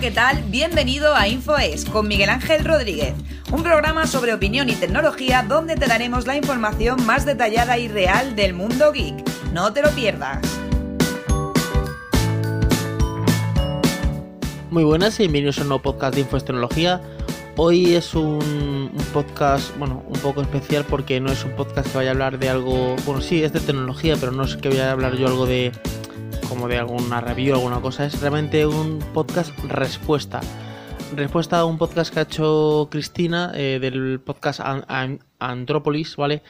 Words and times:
¿qué 0.00 0.10
tal? 0.10 0.42
Bienvenido 0.44 1.14
a 1.14 1.28
InfoES 1.28 1.84
con 1.84 2.08
Miguel 2.08 2.30
Ángel 2.30 2.64
Rodríguez, 2.64 3.12
un 3.52 3.62
programa 3.62 4.06
sobre 4.06 4.32
opinión 4.32 4.70
y 4.70 4.74
tecnología 4.74 5.44
donde 5.46 5.76
te 5.76 5.86
daremos 5.86 6.26
la 6.26 6.36
información 6.36 7.04
más 7.04 7.26
detallada 7.26 7.76
y 7.76 7.86
real 7.86 8.34
del 8.34 8.54
mundo 8.54 8.92
geek. 8.92 9.22
No 9.52 9.74
te 9.74 9.82
lo 9.82 9.90
pierdas. 9.90 10.40
Muy 14.70 14.84
buenas 14.84 15.20
y 15.20 15.24
bienvenidos 15.24 15.58
a 15.58 15.62
un 15.62 15.68
nuevo 15.68 15.82
podcast 15.82 16.14
de 16.14 16.22
InfoES 16.22 16.46
Tecnología. 16.46 17.02
Hoy 17.58 17.94
es 17.94 18.14
un, 18.14 18.90
un, 18.94 19.04
podcast, 19.12 19.76
bueno, 19.76 20.02
un 20.08 20.18
poco 20.20 20.40
especial 20.40 20.86
porque 20.88 21.20
no 21.20 21.30
es 21.30 21.44
un 21.44 21.50
podcast 21.56 21.90
que 21.90 21.98
vaya 21.98 22.10
a 22.10 22.12
hablar 22.12 22.38
de 22.38 22.48
algo, 22.48 22.96
bueno, 23.04 23.20
sí, 23.20 23.42
es 23.42 23.52
de 23.52 23.60
tecnología, 23.60 24.16
pero 24.18 24.32
no 24.32 24.44
es 24.44 24.56
que 24.56 24.70
vaya 24.70 24.88
a 24.88 24.92
hablar 24.92 25.16
yo 25.16 25.26
algo 25.26 25.44
de 25.44 25.72
como 26.50 26.66
de 26.66 26.78
alguna 26.78 27.20
review, 27.20 27.54
alguna 27.54 27.80
cosa, 27.80 28.04
es 28.04 28.20
realmente 28.20 28.66
un 28.66 28.98
podcast 29.14 29.56
respuesta. 29.60 30.40
Respuesta 31.14 31.60
a 31.60 31.64
un 31.64 31.78
podcast 31.78 32.12
que 32.12 32.18
ha 32.18 32.24
hecho 32.24 32.88
Cristina 32.90 33.52
eh, 33.54 33.78
del 33.80 34.20
podcast 34.20 34.60
An 34.60 35.18
¿vale? 36.18 36.42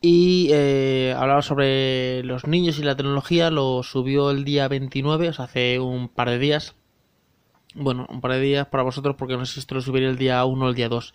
Y 0.00 0.48
eh, 0.52 1.14
hablaba 1.18 1.42
sobre 1.42 2.22
los 2.22 2.46
niños 2.46 2.78
y 2.78 2.84
la 2.84 2.96
tecnología, 2.96 3.50
lo 3.50 3.82
subió 3.82 4.30
el 4.30 4.44
día 4.44 4.68
29, 4.68 5.30
o 5.30 5.32
sea, 5.32 5.46
hace 5.46 5.80
un 5.80 6.08
par 6.08 6.30
de 6.30 6.38
días. 6.38 6.76
Bueno, 7.74 8.06
un 8.08 8.20
par 8.20 8.32
de 8.32 8.40
días 8.40 8.68
para 8.68 8.84
vosotros 8.84 9.16
porque 9.18 9.36
no 9.36 9.44
sé 9.44 9.54
si 9.54 9.60
esto 9.60 9.74
lo 9.74 9.80
subiría 9.80 10.08
el 10.08 10.18
día 10.18 10.44
1 10.44 10.64
o 10.64 10.68
el 10.68 10.74
día 10.76 10.88
2. 10.88 11.14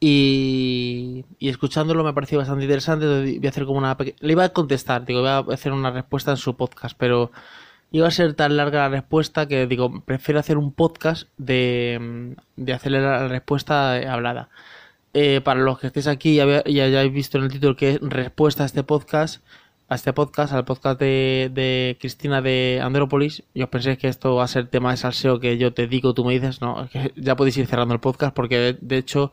Y, 0.00 1.24
escuchándolo 1.40 2.04
me 2.04 2.12
pareció 2.12 2.38
bastante 2.38 2.64
interesante. 2.64 3.06
Voy 3.06 3.46
a 3.46 3.48
hacer 3.48 3.64
como 3.64 3.78
una 3.78 3.96
Le 4.20 4.32
iba 4.32 4.44
a 4.44 4.48
contestar, 4.50 5.04
digo, 5.04 5.20
voy 5.20 5.52
a 5.52 5.54
hacer 5.54 5.72
una 5.72 5.90
respuesta 5.90 6.30
en 6.30 6.36
su 6.36 6.56
podcast, 6.56 6.96
pero 6.98 7.32
iba 7.90 8.06
a 8.06 8.10
ser 8.10 8.34
tan 8.34 8.56
larga 8.56 8.80
la 8.80 8.88
respuesta 8.90 9.48
que 9.48 9.66
digo, 9.66 10.02
prefiero 10.02 10.40
hacer 10.40 10.58
un 10.58 10.72
podcast 10.72 11.28
de, 11.38 12.36
de 12.56 12.72
hacerle 12.72 13.00
la 13.00 13.28
respuesta 13.28 13.94
hablada. 14.12 14.48
Eh, 15.14 15.40
para 15.42 15.60
los 15.60 15.78
que 15.78 15.86
estéis 15.88 16.06
aquí 16.06 16.32
y 16.40 16.74
ya 16.74 16.84
hayáis 16.84 17.12
visto 17.12 17.38
en 17.38 17.44
el 17.44 17.50
título 17.50 17.76
que 17.76 17.92
es 17.92 18.00
respuesta 18.00 18.62
a 18.62 18.66
este 18.66 18.84
podcast, 18.84 19.42
a 19.88 19.94
este 19.94 20.12
podcast, 20.12 20.52
al 20.52 20.66
podcast 20.66 21.00
de, 21.00 21.50
de 21.52 21.96
Cristina 21.98 22.42
de 22.42 22.80
Andrópolis, 22.82 23.42
y 23.54 23.62
os 23.62 23.70
penséis 23.70 23.98
que 23.98 24.08
esto 24.08 24.36
va 24.36 24.44
a 24.44 24.48
ser 24.48 24.68
tema 24.68 24.90
de 24.90 24.98
salseo 24.98 25.40
que 25.40 25.56
yo 25.56 25.72
te 25.72 25.86
digo, 25.86 26.12
tú 26.14 26.24
me 26.24 26.34
dices, 26.34 26.60
no, 26.60 26.88
que 26.92 27.12
ya 27.16 27.36
podéis 27.36 27.56
ir 27.56 27.66
cerrando 27.66 27.94
el 27.94 28.00
podcast 28.00 28.34
porque 28.34 28.58
de, 28.58 28.78
de 28.80 28.98
hecho 28.98 29.32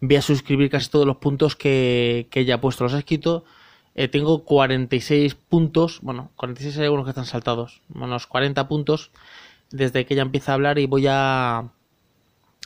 voy 0.00 0.16
a 0.16 0.22
suscribir 0.22 0.70
casi 0.70 0.90
todos 0.90 1.06
los 1.06 1.16
puntos 1.16 1.56
que, 1.56 2.28
que 2.30 2.40
ella 2.40 2.56
ha 2.56 2.60
puesto. 2.60 2.84
Los 2.84 2.94
he 2.94 2.98
escrito. 2.98 3.44
Eh, 3.94 4.08
tengo 4.08 4.44
46 4.44 5.34
puntos. 5.34 6.00
Bueno, 6.02 6.30
46 6.36 6.78
hay 6.78 6.84
algunos 6.84 7.04
que 7.04 7.10
están 7.10 7.26
saltados. 7.26 7.82
Unos 7.94 8.26
40 8.26 8.68
puntos 8.68 9.10
desde 9.70 10.04
que 10.06 10.14
ella 10.14 10.22
empieza 10.22 10.52
a 10.52 10.54
hablar 10.54 10.78
y 10.78 10.86
voy 10.86 11.06
a 11.08 11.70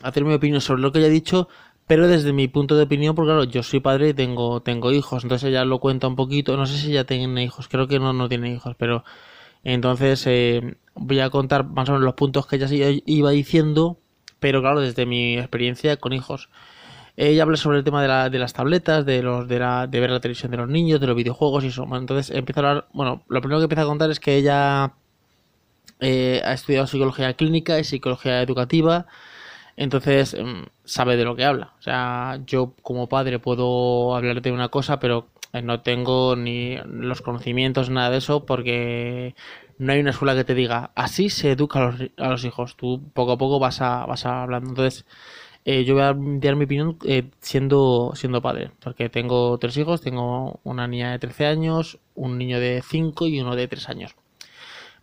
hacer 0.02 0.24
mi 0.24 0.34
opinión 0.34 0.60
sobre 0.60 0.82
lo 0.82 0.92
que 0.92 0.98
ella 0.98 1.08
ha 1.08 1.10
dicho. 1.10 1.48
Pero 1.86 2.08
desde 2.08 2.32
mi 2.32 2.48
punto 2.48 2.76
de 2.76 2.84
opinión, 2.84 3.14
porque 3.14 3.28
claro, 3.28 3.44
yo 3.44 3.62
soy 3.62 3.80
padre 3.80 4.10
y 4.10 4.14
tengo, 4.14 4.62
tengo 4.62 4.90
hijos, 4.90 5.22
entonces 5.22 5.50
ella 5.50 5.66
lo 5.66 5.80
cuenta 5.80 6.06
un 6.06 6.16
poquito. 6.16 6.56
No 6.56 6.64
sé 6.64 6.78
si 6.78 6.90
ella 6.90 7.04
tiene 7.04 7.44
hijos, 7.44 7.68
creo 7.68 7.88
que 7.88 7.98
no, 7.98 8.14
no 8.14 8.28
tiene 8.28 8.50
hijos, 8.54 8.74
pero 8.78 9.04
entonces 9.64 10.26
eh, 10.26 10.76
voy 10.94 11.20
a 11.20 11.28
contar 11.28 11.64
más 11.64 11.88
o 11.88 11.92
menos 11.92 12.04
los 12.04 12.14
puntos 12.14 12.46
que 12.46 12.56
ella 12.56 12.68
iba 13.04 13.30
diciendo, 13.30 13.98
pero 14.40 14.62
claro, 14.62 14.80
desde 14.80 15.04
mi 15.04 15.36
experiencia 15.36 15.96
con 15.98 16.14
hijos. 16.14 16.48
Ella 17.16 17.44
habla 17.44 17.56
sobre 17.56 17.78
el 17.78 17.84
tema 17.84 18.02
de, 18.02 18.08
la, 18.08 18.28
de 18.28 18.38
las 18.38 18.52
tabletas, 18.52 19.06
de 19.06 19.22
los 19.22 19.46
de, 19.46 19.58
la, 19.60 19.86
de 19.86 20.00
ver 20.00 20.10
la 20.10 20.20
televisión 20.20 20.50
de 20.50 20.56
los 20.56 20.68
niños, 20.68 21.00
de 21.00 21.06
los 21.06 21.16
videojuegos 21.16 21.64
y 21.64 21.68
eso. 21.68 21.86
entonces 21.96 22.34
empieza 22.36 22.60
a 22.60 22.68
hablar. 22.70 22.88
Bueno, 22.92 23.22
lo 23.28 23.40
primero 23.40 23.60
que 23.60 23.64
empieza 23.64 23.82
a 23.82 23.86
contar 23.86 24.10
es 24.10 24.18
que 24.18 24.36
ella 24.36 24.94
eh, 26.00 26.42
ha 26.44 26.52
estudiado 26.52 26.86
psicología 26.86 27.34
clínica 27.34 27.78
y 27.78 27.84
psicología 27.84 28.42
educativa. 28.42 29.06
Entonces 29.76 30.36
mm, 30.40 30.64
sabe 30.84 31.16
de 31.16 31.24
lo 31.24 31.36
que 31.36 31.44
habla. 31.44 31.74
O 31.78 31.82
sea, 31.82 32.40
yo 32.46 32.74
como 32.82 33.08
padre 33.08 33.38
puedo 33.38 34.16
hablar 34.16 34.42
de 34.42 34.52
una 34.52 34.68
cosa, 34.68 34.98
pero 35.00 35.28
eh, 35.52 35.62
no 35.62 35.80
tengo 35.82 36.36
ni 36.36 36.78
los 36.86 37.22
conocimientos, 37.22 37.90
nada 37.90 38.10
de 38.10 38.18
eso, 38.18 38.44
porque 38.46 39.34
no 39.78 39.92
hay 39.92 40.00
una 40.00 40.10
escuela 40.10 40.34
que 40.34 40.44
te 40.44 40.54
diga 40.54 40.92
así 40.94 41.30
se 41.30 41.52
educa 41.52 41.80
a 41.80 41.90
los, 41.92 42.10
a 42.18 42.28
los 42.30 42.44
hijos. 42.44 42.76
Tú 42.76 43.02
poco 43.12 43.32
a 43.32 43.38
poco 43.38 43.58
vas 43.58 43.80
a, 43.80 44.06
vas 44.06 44.26
a 44.26 44.42
hablando. 44.42 44.70
Entonces 44.70 45.06
eh, 45.64 45.84
yo 45.84 45.94
voy 45.94 46.02
a 46.02 46.14
dar 46.14 46.56
mi 46.56 46.64
opinión 46.64 46.98
eh, 47.04 47.30
siendo, 47.40 48.12
siendo 48.14 48.42
padre, 48.42 48.70
porque 48.82 49.08
tengo 49.08 49.58
tres 49.58 49.76
hijos, 49.76 50.02
tengo 50.02 50.60
una 50.64 50.86
niña 50.86 51.12
de 51.12 51.18
13 51.18 51.46
años, 51.46 51.98
un 52.14 52.36
niño 52.38 52.60
de 52.60 52.82
5 52.86 53.26
y 53.26 53.40
uno 53.40 53.56
de 53.56 53.68
3 53.68 53.88
años. 53.88 54.16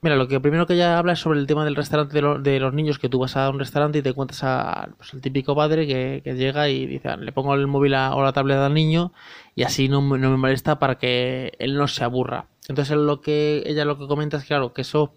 Mira, 0.03 0.15
lo 0.15 0.27
que 0.27 0.39
primero 0.39 0.65
que 0.65 0.73
ella 0.73 0.97
habla 0.97 1.13
es 1.13 1.19
sobre 1.19 1.39
el 1.39 1.45
tema 1.45 1.63
del 1.63 1.75
restaurante 1.75 2.13
de, 2.15 2.21
lo, 2.23 2.39
de, 2.39 2.59
los 2.59 2.73
niños, 2.73 2.97
que 2.97 3.07
tú 3.07 3.19
vas 3.19 3.37
a 3.37 3.49
un 3.51 3.59
restaurante 3.59 3.99
y 3.99 4.01
te 4.01 4.09
encuentras 4.09 4.43
a 4.43 4.89
pues, 4.97 5.11
típico 5.21 5.55
padre 5.55 5.85
que, 5.85 6.21
que, 6.23 6.33
llega 6.33 6.69
y 6.69 6.87
dice, 6.87 7.15
le 7.17 7.31
pongo 7.31 7.53
el 7.53 7.67
móvil 7.67 7.93
a, 7.93 8.15
o 8.15 8.23
la 8.23 8.33
tableta 8.33 8.65
al 8.65 8.73
niño 8.73 9.13
y 9.55 9.63
así 9.63 9.89
no, 9.89 10.01
no, 10.01 10.31
me 10.31 10.37
molesta 10.37 10.79
para 10.79 10.97
que 10.97 11.53
él 11.59 11.75
no 11.75 11.87
se 11.87 12.03
aburra. 12.03 12.47
Entonces 12.67 12.97
lo 12.97 13.21
que 13.21 13.61
ella 13.65 13.85
lo 13.85 13.99
que 13.99 14.07
comenta 14.07 14.37
es 14.37 14.45
claro 14.45 14.73
que 14.73 14.81
eso 14.81 15.13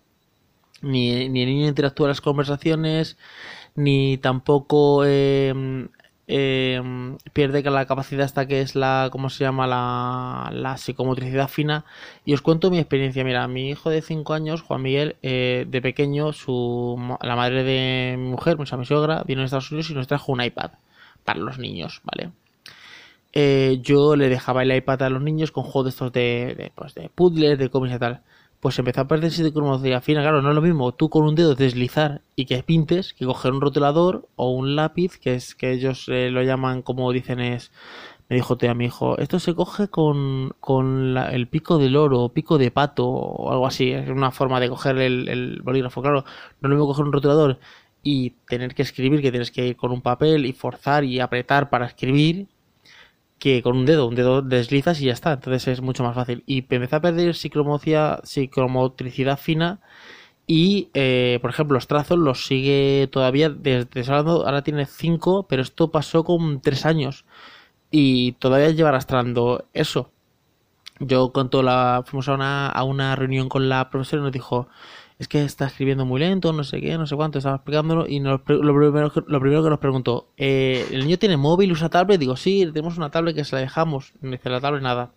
ni, 0.82 1.31
ni 1.31 1.43
el 1.43 1.49
niño 1.49 1.69
interactúa 1.69 2.06
en 2.06 2.11
las 2.11 2.21
conversaciones, 2.21 3.16
ni 3.75 4.19
tampoco 4.19 5.05
eh, 5.05 5.89
eh, 6.27 6.81
pierde 7.33 7.62
la 7.62 7.87
capacidad 7.87 8.25
hasta 8.25 8.47
que 8.47 8.61
es 8.61 8.75
la, 8.75 9.09
¿cómo 9.12 9.29
se 9.29 9.45
llama? 9.45 9.67
La, 9.67 10.51
la, 10.53 10.77
psicomotricidad 10.77 11.49
fina. 11.49 11.85
Y 12.25 12.35
os 12.35 12.43
cuento 12.43 12.71
mi 12.71 12.79
experiencia. 12.79 13.25
Mira, 13.25 13.47
mi 13.49 13.71
hijo 13.71 13.91
de 13.91 14.03
5 14.03 14.33
años, 14.35 14.62
Juan 14.62 14.83
Miguel, 14.83 15.17
eh, 15.23 15.67
de 15.69 15.83
pequeño, 15.83 16.33
su, 16.33 16.97
la 17.23 17.37
madre 17.37 17.65
de 17.65 18.17
mi 18.17 18.29
mujer, 18.31 18.57
o 18.59 18.67
sea, 18.67 18.79
mi 18.79 18.85
suegra, 18.87 19.23
vino 19.25 19.43
a 19.43 19.45
Estados 19.45 19.71
Unidos 19.71 19.91
y 19.91 19.95
nos 19.95 20.06
trajo 20.06 20.33
un 20.33 20.43
iPad 20.43 20.73
para 21.25 21.41
los 21.41 21.59
niños, 21.59 22.01
¿vale? 22.05 22.31
Eh, 23.33 23.81
yo 23.83 24.15
le 24.15 24.29
dejaba 24.29 24.62
el 24.62 24.75
iPad 24.75 25.03
a 25.03 25.11
los 25.11 25.23
niños 25.23 25.51
con 25.51 25.65
juegos 25.65 25.87
de 25.87 25.91
estos 25.91 26.12
de, 26.12 26.55
de, 26.56 26.73
pues 26.75 26.95
de 26.95 27.09
puzzles, 27.09 27.59
de 27.59 27.69
cómics 27.69 27.97
y 27.97 27.99
tal 27.99 28.23
pues 28.64 28.78
empezó 28.78 29.02
a 29.02 29.08
perderse 29.08 29.42
de 29.42 29.52
cromocidad 29.52 30.02
fina. 30.02 30.22
Claro, 30.22 30.41
no 30.41 30.48
es 30.48 30.54
lo 30.54 30.62
mismo 30.62 30.94
tú 30.94 31.10
con 31.10 31.25
un 31.25 31.34
dedo 31.34 31.54
deslizar 31.54 32.22
y 32.34 32.47
que 32.47 32.62
pintes 32.62 33.12
que 33.12 33.26
coger 33.26 33.52
un 33.52 33.60
rotulador 33.60 34.26
o 34.36 34.52
un 34.52 34.75
lápiz, 34.75 35.19
que 35.19 35.34
es 35.34 35.54
que 35.54 35.72
ellos 35.72 36.06
eh, 36.08 36.30
lo 36.30 36.42
llaman, 36.42 36.80
como 36.80 37.12
dicen, 37.12 37.41
es. 37.41 37.72
Me 38.30 38.36
dijo 38.36 38.56
a 38.66 38.75
mi 38.75 38.86
hijo, 38.86 39.19
esto 39.19 39.38
se 39.38 39.54
coge 39.54 39.88
con, 39.88 40.54
con 40.60 41.12
la, 41.12 41.26
el 41.32 41.47
pico 41.47 41.76
del 41.76 41.94
oro, 41.94 42.30
pico 42.30 42.56
de 42.56 42.70
pato 42.70 43.06
o 43.06 43.52
algo 43.52 43.66
así. 43.66 43.91
Es 43.92 44.08
una 44.08 44.30
forma 44.30 44.60
de 44.60 44.70
coger 44.70 44.96
el, 44.96 45.28
el 45.28 45.60
bolígrafo. 45.60 46.00
Claro, 46.00 46.25
no 46.62 46.69
es 46.69 46.70
lo 46.70 46.70
mismo 46.70 46.86
coger 46.86 47.04
un 47.04 47.12
rotulador 47.12 47.58
y 48.02 48.31
tener 48.48 48.75
que 48.75 48.81
escribir, 48.81 49.20
que 49.20 49.31
tienes 49.31 49.50
que 49.50 49.66
ir 49.66 49.76
con 49.76 49.92
un 49.92 50.00
papel 50.00 50.46
y 50.46 50.54
forzar 50.54 51.04
y 51.04 51.20
apretar 51.20 51.69
para 51.69 51.84
escribir, 51.84 52.46
que 53.44 53.62
con 53.62 53.77
un 53.77 53.84
dedo, 53.84 54.06
un 54.06 54.15
dedo 54.15 54.41
deslizas 54.41 55.03
y 55.03 55.06
ya 55.06 55.12
está, 55.12 55.34
entonces 55.34 55.69
es 55.69 55.82
mucho 55.82 56.03
más 56.03 56.15
fácil. 56.15 56.43
Y 56.47 56.60
empecé 56.60 56.97
a 56.97 57.00
perder 57.03 57.34
psicomotricidad 57.34 59.38
fina 59.38 59.81
y, 60.47 60.88
eh, 60.94 61.38
por 61.43 61.50
ejemplo, 61.50 61.75
los 61.75 61.87
trazos 61.87 62.19
los 62.19 62.47
sigue 62.47 63.06
todavía 63.12 63.50
desde 63.50 64.00
hablando, 64.10 64.47
ahora 64.47 64.62
tiene 64.62 64.87
5, 64.87 65.47
pero 65.47 65.60
esto 65.60 65.91
pasó 65.91 66.25
con 66.25 66.62
3 66.62 66.87
años 66.87 67.27
y 67.91 68.32
todavía 68.32 68.71
lleva 68.71 68.88
arrastrando 68.88 69.66
eso. 69.75 70.11
Yo 71.00 71.28
toda 71.28 71.62
la 71.62 72.03
fuimos 72.06 72.28
a 72.28 72.34
una, 72.34 72.69
a 72.71 72.82
una 72.84 73.15
reunión 73.15 73.50
con 73.50 73.69
la 73.69 73.91
profesora 73.91 74.22
y 74.22 74.25
nos 74.25 74.32
dijo, 74.32 74.69
es 75.25 75.29
que 75.29 75.43
está 75.43 75.67
escribiendo 75.67 76.05
muy 76.05 76.21
lento, 76.21 76.53
no 76.53 76.65
sé 76.65 76.81
qué, 76.81 76.99
no 76.99 77.07
sé 77.07 77.17
cuánto, 77.17 77.39
estaba 77.39 77.57
explicándolo 77.57 78.07
y 78.07 78.21
nos, 78.21 78.41
lo, 78.47 78.75
primero, 78.75 79.12
lo 79.27 79.41
primero 79.41 79.65
que 79.65 79.71
nos 79.71 79.79
preguntó, 79.79 80.29
eh, 80.37 80.87
¿el 80.91 81.01
niño 81.01 81.19
tiene 81.19 81.37
móvil, 81.39 81.73
usa 81.73 81.89
tablet? 81.89 82.21
Digo, 82.21 82.37
sí, 82.37 82.69
tenemos 82.73 82.99
una 82.99 83.11
tablet 83.11 83.35
que 83.35 83.45
se 83.45 83.57
la 83.57 83.62
dejamos. 83.62 84.12
Me 84.21 84.33
dice, 84.33 84.50
la 84.50 84.61
tablet 84.61 84.82
nada. 84.82 85.12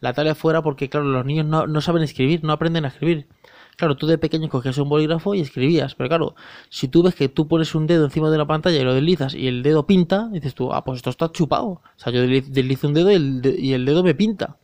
La 0.00 0.14
tablet 0.14 0.36
fuera 0.36 0.62
porque, 0.62 0.88
claro, 0.88 1.06
los 1.06 1.26
niños 1.26 1.46
no, 1.46 1.66
no 1.66 1.80
saben 1.82 2.02
escribir, 2.02 2.42
no 2.42 2.52
aprenden 2.52 2.86
a 2.86 2.88
escribir. 2.88 3.28
Claro, 3.76 3.96
tú 3.96 4.06
de 4.06 4.18
pequeño 4.18 4.48
cogías 4.48 4.78
un 4.78 4.88
bolígrafo 4.88 5.34
y 5.34 5.40
escribías, 5.40 5.94
pero 5.94 6.08
claro, 6.08 6.34
si 6.68 6.88
tú 6.88 7.02
ves 7.02 7.14
que 7.14 7.28
tú 7.28 7.48
pones 7.48 7.74
un 7.74 7.86
dedo 7.86 8.04
encima 8.04 8.30
de 8.30 8.38
la 8.38 8.46
pantalla 8.46 8.80
y 8.80 8.84
lo 8.84 8.94
deslizas 8.94 9.34
y 9.34 9.48
el 9.48 9.62
dedo 9.62 9.86
pinta, 9.86 10.28
dices 10.32 10.54
tú, 10.54 10.72
ah, 10.72 10.84
pues 10.84 10.96
esto 10.96 11.10
está 11.10 11.30
chupado. 11.30 11.66
O 11.66 11.82
sea, 11.96 12.12
yo 12.12 12.22
deslizo 12.22 12.88
un 12.88 12.94
dedo 12.94 13.10
y 13.10 13.14
el, 13.14 13.56
y 13.58 13.72
el 13.74 13.84
dedo 13.84 14.02
me 14.02 14.14
pinta 14.14 14.56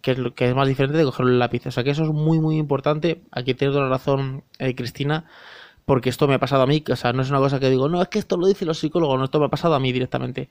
que 0.00 0.12
es, 0.12 0.18
que 0.34 0.48
es 0.48 0.54
más 0.54 0.68
diferente 0.68 0.98
de 0.98 1.04
coger 1.04 1.26
el 1.26 1.38
lápiz. 1.38 1.66
O 1.66 1.70
sea 1.70 1.84
que 1.84 1.90
eso 1.90 2.04
es 2.04 2.10
muy, 2.10 2.40
muy 2.40 2.56
importante. 2.58 3.22
Aquí 3.30 3.54
tiene 3.54 3.72
toda 3.72 3.84
la 3.84 3.90
razón 3.90 4.44
eh, 4.58 4.74
Cristina, 4.74 5.26
porque 5.84 6.10
esto 6.10 6.28
me 6.28 6.34
ha 6.34 6.38
pasado 6.38 6.62
a 6.62 6.66
mí. 6.66 6.84
O 6.90 6.96
sea, 6.96 7.12
no 7.12 7.22
es 7.22 7.30
una 7.30 7.38
cosa 7.38 7.60
que 7.60 7.70
digo, 7.70 7.88
no, 7.88 8.02
es 8.02 8.08
que 8.08 8.18
esto 8.18 8.36
lo 8.36 8.46
dicen 8.46 8.68
los 8.68 8.78
psicólogos, 8.78 9.18
no, 9.18 9.24
esto 9.24 9.40
me 9.40 9.46
ha 9.46 9.50
pasado 9.50 9.74
a 9.74 9.80
mí 9.80 9.92
directamente. 9.92 10.50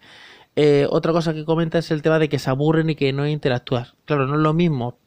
Eh, 0.56 0.88
otra 0.90 1.12
cosa 1.12 1.34
que 1.34 1.46
comenta 1.46 1.78
es 1.80 1.92
el 1.92 2.02
tema 2.02 2.20
de 2.20 2.30
que 2.30 2.40
se 2.40 2.50
aburren 2.50 2.90
y 2.90 2.96
que 2.96 3.14
no 3.14 3.28
interactúas. 3.28 3.96
Claro, 4.06 4.28
no 4.28 4.36
es 4.36 4.42
lo 4.42 4.54
mismo 4.54 4.98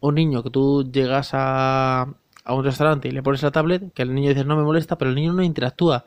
un 0.00 0.14
niño 0.14 0.42
que 0.42 0.50
tú 0.50 0.88
llegas 0.90 1.30
a, 1.32 2.14
a 2.44 2.54
un 2.54 2.64
restaurante 2.64 3.08
y 3.08 3.10
le 3.10 3.22
pones 3.22 3.42
la 3.42 3.50
tablet, 3.50 3.92
que 3.92 4.02
el 4.02 4.14
niño 4.14 4.30
dice 4.30 4.44
no 4.44 4.56
me 4.56 4.62
molesta, 4.62 4.96
pero 4.96 5.10
el 5.10 5.16
niño 5.16 5.32
no 5.32 5.42
interactúa, 5.42 6.04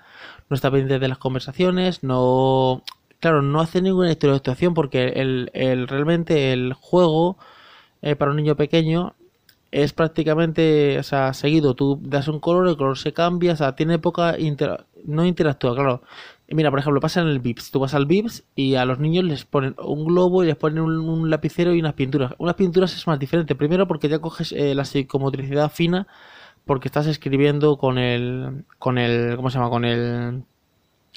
no 0.49 0.55
está 0.55 0.71
pendiente 0.71 0.99
de 0.99 1.07
las 1.07 1.17
conversaciones, 1.17 2.03
no 2.03 2.83
claro, 3.21 3.41
no 3.41 3.61
hace 3.61 3.81
ninguna 3.81 4.11
interactuación 4.11 4.73
porque 4.73 5.07
el, 5.15 5.51
el 5.53 5.87
realmente 5.87 6.51
el 6.53 6.73
juego 6.73 7.37
eh, 8.01 8.15
para 8.15 8.31
un 8.31 8.37
niño 8.37 8.55
pequeño 8.57 9.15
es 9.71 9.93
prácticamente, 9.93 10.99
o 10.99 11.03
sea, 11.03 11.33
seguido. 11.33 11.75
Tú 11.75 11.99
das 12.03 12.27
un 12.27 12.39
color, 12.39 12.67
el 12.67 12.77
color 12.77 12.97
se 12.97 13.13
cambia, 13.13 13.53
o 13.53 13.55
sea, 13.55 13.75
tiene 13.75 13.99
poca 13.99 14.35
no 15.05 15.25
interactúa, 15.25 15.75
claro. 15.75 16.03
Mira, 16.49 16.69
por 16.69 16.79
ejemplo, 16.79 16.99
pasa 16.99 17.21
en 17.21 17.27
el 17.27 17.39
VIPS. 17.39 17.71
Tú 17.71 17.79
vas 17.79 17.93
al 17.93 18.05
VIPS 18.05 18.43
y 18.55 18.75
a 18.75 18.85
los 18.85 18.99
niños 18.99 19.23
les 19.23 19.45
ponen 19.45 19.75
un 19.79 20.05
globo 20.05 20.43
y 20.43 20.47
les 20.47 20.57
ponen 20.57 20.79
un, 20.81 21.29
lapicero 21.29 21.73
y 21.73 21.79
unas 21.79 21.93
pinturas. 21.93 22.33
Unas 22.39 22.55
pinturas 22.55 22.93
es 22.95 23.07
más 23.07 23.19
diferente. 23.19 23.55
Primero 23.55 23.87
porque 23.87 24.09
ya 24.09 24.19
coges 24.19 24.51
eh, 24.51 24.75
la 24.75 24.85
psicomotricidad 24.85 25.71
fina 25.71 26.07
porque 26.65 26.87
estás 26.89 27.07
escribiendo 27.07 27.77
con 27.77 27.97
el, 27.97 28.65
con 28.79 28.97
el, 28.97 29.35
¿cómo 29.37 29.49
se 29.49 29.57
llama? 29.57 29.69
Con 29.69 29.85
el, 29.85 30.43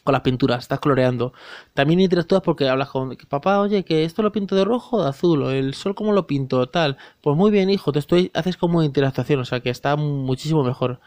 con 0.04 0.12
las 0.12 0.22
pinturas, 0.22 0.60
estás 0.60 0.80
coloreando. 0.80 1.32
También 1.72 2.00
interactúas 2.00 2.42
porque 2.42 2.68
hablas 2.68 2.90
con 2.90 3.16
papá, 3.28 3.60
oye, 3.60 3.84
que 3.84 4.04
esto 4.04 4.22
lo 4.22 4.32
pinto 4.32 4.54
de 4.54 4.64
rojo 4.64 4.98
o 4.98 5.02
de 5.02 5.08
azul, 5.08 5.42
el 5.44 5.74
sol 5.74 5.94
cómo 5.94 6.12
lo 6.12 6.26
pinto, 6.26 6.68
tal. 6.68 6.98
Pues 7.22 7.36
muy 7.36 7.50
bien, 7.50 7.70
hijo, 7.70 7.90
te 7.92 7.98
estoy, 7.98 8.30
haces 8.34 8.56
como 8.56 8.82
interactuación, 8.82 9.40
o 9.40 9.44
sea 9.44 9.60
que 9.60 9.70
está 9.70 9.96
muchísimo 9.96 10.62
mejor. 10.62 11.00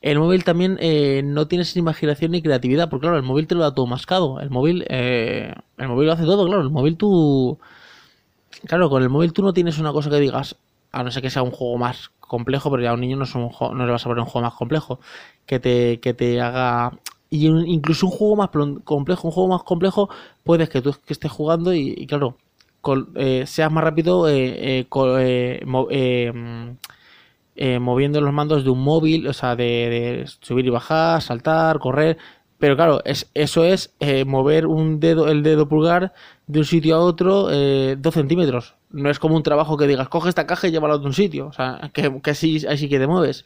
El 0.00 0.18
móvil 0.20 0.44
también 0.44 0.78
eh, 0.80 1.22
no 1.24 1.48
tienes 1.48 1.76
imaginación 1.76 2.30
ni 2.32 2.42
creatividad, 2.42 2.88
porque 2.88 3.02
claro, 3.04 3.16
el 3.16 3.24
móvil 3.24 3.46
te 3.46 3.54
lo 3.54 3.62
da 3.62 3.74
todo 3.74 3.86
mascado. 3.86 4.40
El 4.40 4.50
móvil, 4.50 4.84
eh, 4.88 5.52
el 5.78 5.88
móvil 5.88 6.06
lo 6.06 6.12
hace 6.12 6.24
todo, 6.24 6.46
claro. 6.46 6.62
El 6.62 6.70
móvil 6.70 6.96
tú, 6.96 7.58
claro, 8.66 8.88
con 8.90 9.02
el 9.02 9.08
móvil 9.08 9.32
tú 9.32 9.42
no 9.42 9.52
tienes 9.52 9.78
una 9.78 9.92
cosa 9.92 10.10
que 10.10 10.20
digas, 10.20 10.56
a 10.92 11.02
no 11.02 11.10
ser 11.10 11.22
que 11.22 11.30
sea 11.30 11.42
un 11.42 11.50
juego 11.50 11.78
más 11.78 12.10
complejo, 12.20 12.70
pero 12.70 12.82
ya 12.82 12.90
a 12.90 12.94
un 12.94 13.00
niño 13.00 13.16
no, 13.16 13.24
es 13.24 13.34
un 13.34 13.50
no 13.60 13.86
le 13.86 13.92
vas 13.92 14.04
a 14.04 14.08
poner 14.08 14.22
un 14.22 14.28
juego 14.28 14.46
más 14.46 14.54
complejo, 14.54 15.00
que 15.46 15.58
te, 15.60 16.00
que 16.00 16.14
te 16.14 16.40
haga... 16.40 16.92
Y 17.30 17.46
incluso 17.48 18.06
un 18.06 18.12
juego 18.12 18.36
más 18.36 18.50
complejo, 18.84 19.28
un 19.28 19.32
juego 19.32 19.48
más 19.48 19.62
complejo, 19.64 20.08
puedes 20.44 20.68
que 20.68 20.80
tú 20.82 20.94
que 21.04 21.12
estés 21.12 21.30
jugando 21.30 21.74
y, 21.74 22.06
claro, 22.06 22.36
eh, 23.16 23.44
seas 23.46 23.72
más 23.72 23.82
rápido 23.84 24.28
eh, 24.28 24.86
eh, 25.90 26.44
eh, 27.58 27.78
moviendo 27.78 28.20
los 28.20 28.32
mandos 28.32 28.64
de 28.64 28.70
un 28.70 28.82
móvil, 28.82 29.26
o 29.26 29.32
sea, 29.32 29.56
de, 29.56 30.24
subir 30.40 30.66
y 30.66 30.70
bajar, 30.70 31.22
saltar, 31.22 31.78
correr. 31.78 32.18
Pero 32.58 32.76
claro, 32.76 33.02
es, 33.04 33.30
eso 33.34 33.64
es 33.64 33.94
eh, 34.00 34.24
mover 34.24 34.66
un 34.66 35.00
dedo, 35.00 35.28
el 35.28 35.42
dedo 35.42 35.68
pulgar 35.68 36.12
de 36.46 36.58
un 36.60 36.64
sitio 36.64 36.96
a 36.96 37.00
otro 37.00 37.48
dos 37.98 38.14
centímetros. 38.14 38.74
No 38.90 39.10
es 39.10 39.18
como 39.18 39.36
un 39.36 39.42
trabajo 39.42 39.76
que 39.76 39.86
digas, 39.86 40.08
coge 40.08 40.28
esta 40.28 40.46
caja 40.46 40.68
y 40.68 40.70
llévala 40.70 40.94
a 40.94 40.98
un 40.98 41.12
sitio. 41.12 41.46
O 41.48 41.52
sea, 41.52 41.90
que, 41.92 42.20
que 42.22 42.30
así, 42.30 42.64
así 42.66 42.88
que 42.88 42.98
te 42.98 43.06
mueves. 43.06 43.44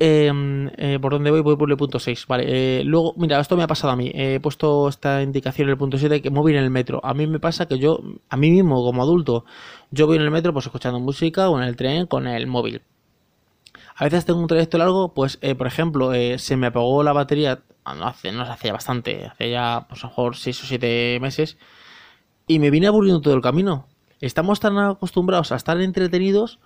Em, 0.00 0.70
¿Por 1.00 1.12
dónde 1.12 1.30
voy? 1.30 1.40
Voy 1.40 1.56
por 1.56 1.70
el 1.70 1.76
punto 1.76 1.98
6. 1.98 2.26
Vale, 2.28 2.84
luego, 2.84 3.14
mira, 3.16 3.40
esto 3.40 3.56
me 3.56 3.64
ha 3.64 3.66
pasado 3.66 3.92
a 3.92 3.96
mí. 3.96 4.10
He 4.14 4.38
puesto 4.40 4.88
esta 4.88 5.22
indicación 5.22 5.68
en 5.68 5.72
el 5.72 5.78
punto 5.78 5.98
7 5.98 6.22
que 6.22 6.30
móvil 6.30 6.56
en 6.56 6.64
el 6.64 6.70
metro. 6.70 7.00
A 7.04 7.14
mí 7.14 7.26
me 7.26 7.40
pasa 7.40 7.66
que 7.66 7.78
yo, 7.78 8.00
a 8.28 8.36
mí 8.36 8.50
mismo 8.50 8.76
como 8.84 9.02
adulto, 9.02 9.44
yo 9.90 10.06
voy 10.06 10.16
en 10.16 10.22
el 10.22 10.30
metro 10.30 10.52
pues 10.52 10.66
escuchando 10.66 11.00
música 11.00 11.48
o 11.50 11.58
en 11.60 11.64
el 11.66 11.76
tren 11.76 12.06
con 12.06 12.26
el 12.28 12.46
móvil. 12.46 12.82
A 14.00 14.04
veces 14.04 14.24
tengo 14.24 14.40
un 14.40 14.46
trayecto 14.46 14.78
largo, 14.78 15.12
pues 15.12 15.38
eh, 15.42 15.56
por 15.56 15.66
ejemplo, 15.66 16.14
eh, 16.14 16.38
se 16.38 16.56
me 16.56 16.68
apagó 16.68 17.02
la 17.02 17.12
batería, 17.12 17.64
ah, 17.84 17.96
no 17.96 18.06
hace, 18.06 18.30
no 18.30 18.42
hace 18.42 18.68
ya 18.68 18.72
bastante, 18.72 19.26
hace 19.26 19.50
ya 19.50 19.86
pues 19.88 20.04
a 20.04 20.06
lo 20.06 20.10
mejor 20.10 20.36
6 20.36 20.62
o 20.62 20.66
7 20.66 21.18
meses, 21.20 21.58
y 22.46 22.60
me 22.60 22.70
vine 22.70 22.86
aburriendo 22.86 23.20
todo 23.20 23.34
el 23.34 23.40
camino. 23.42 23.88
Estamos 24.20 24.60
tan 24.60 24.78
acostumbrados 24.78 25.50
a 25.50 25.56
estar 25.56 25.80
entretenidos. 25.80 26.60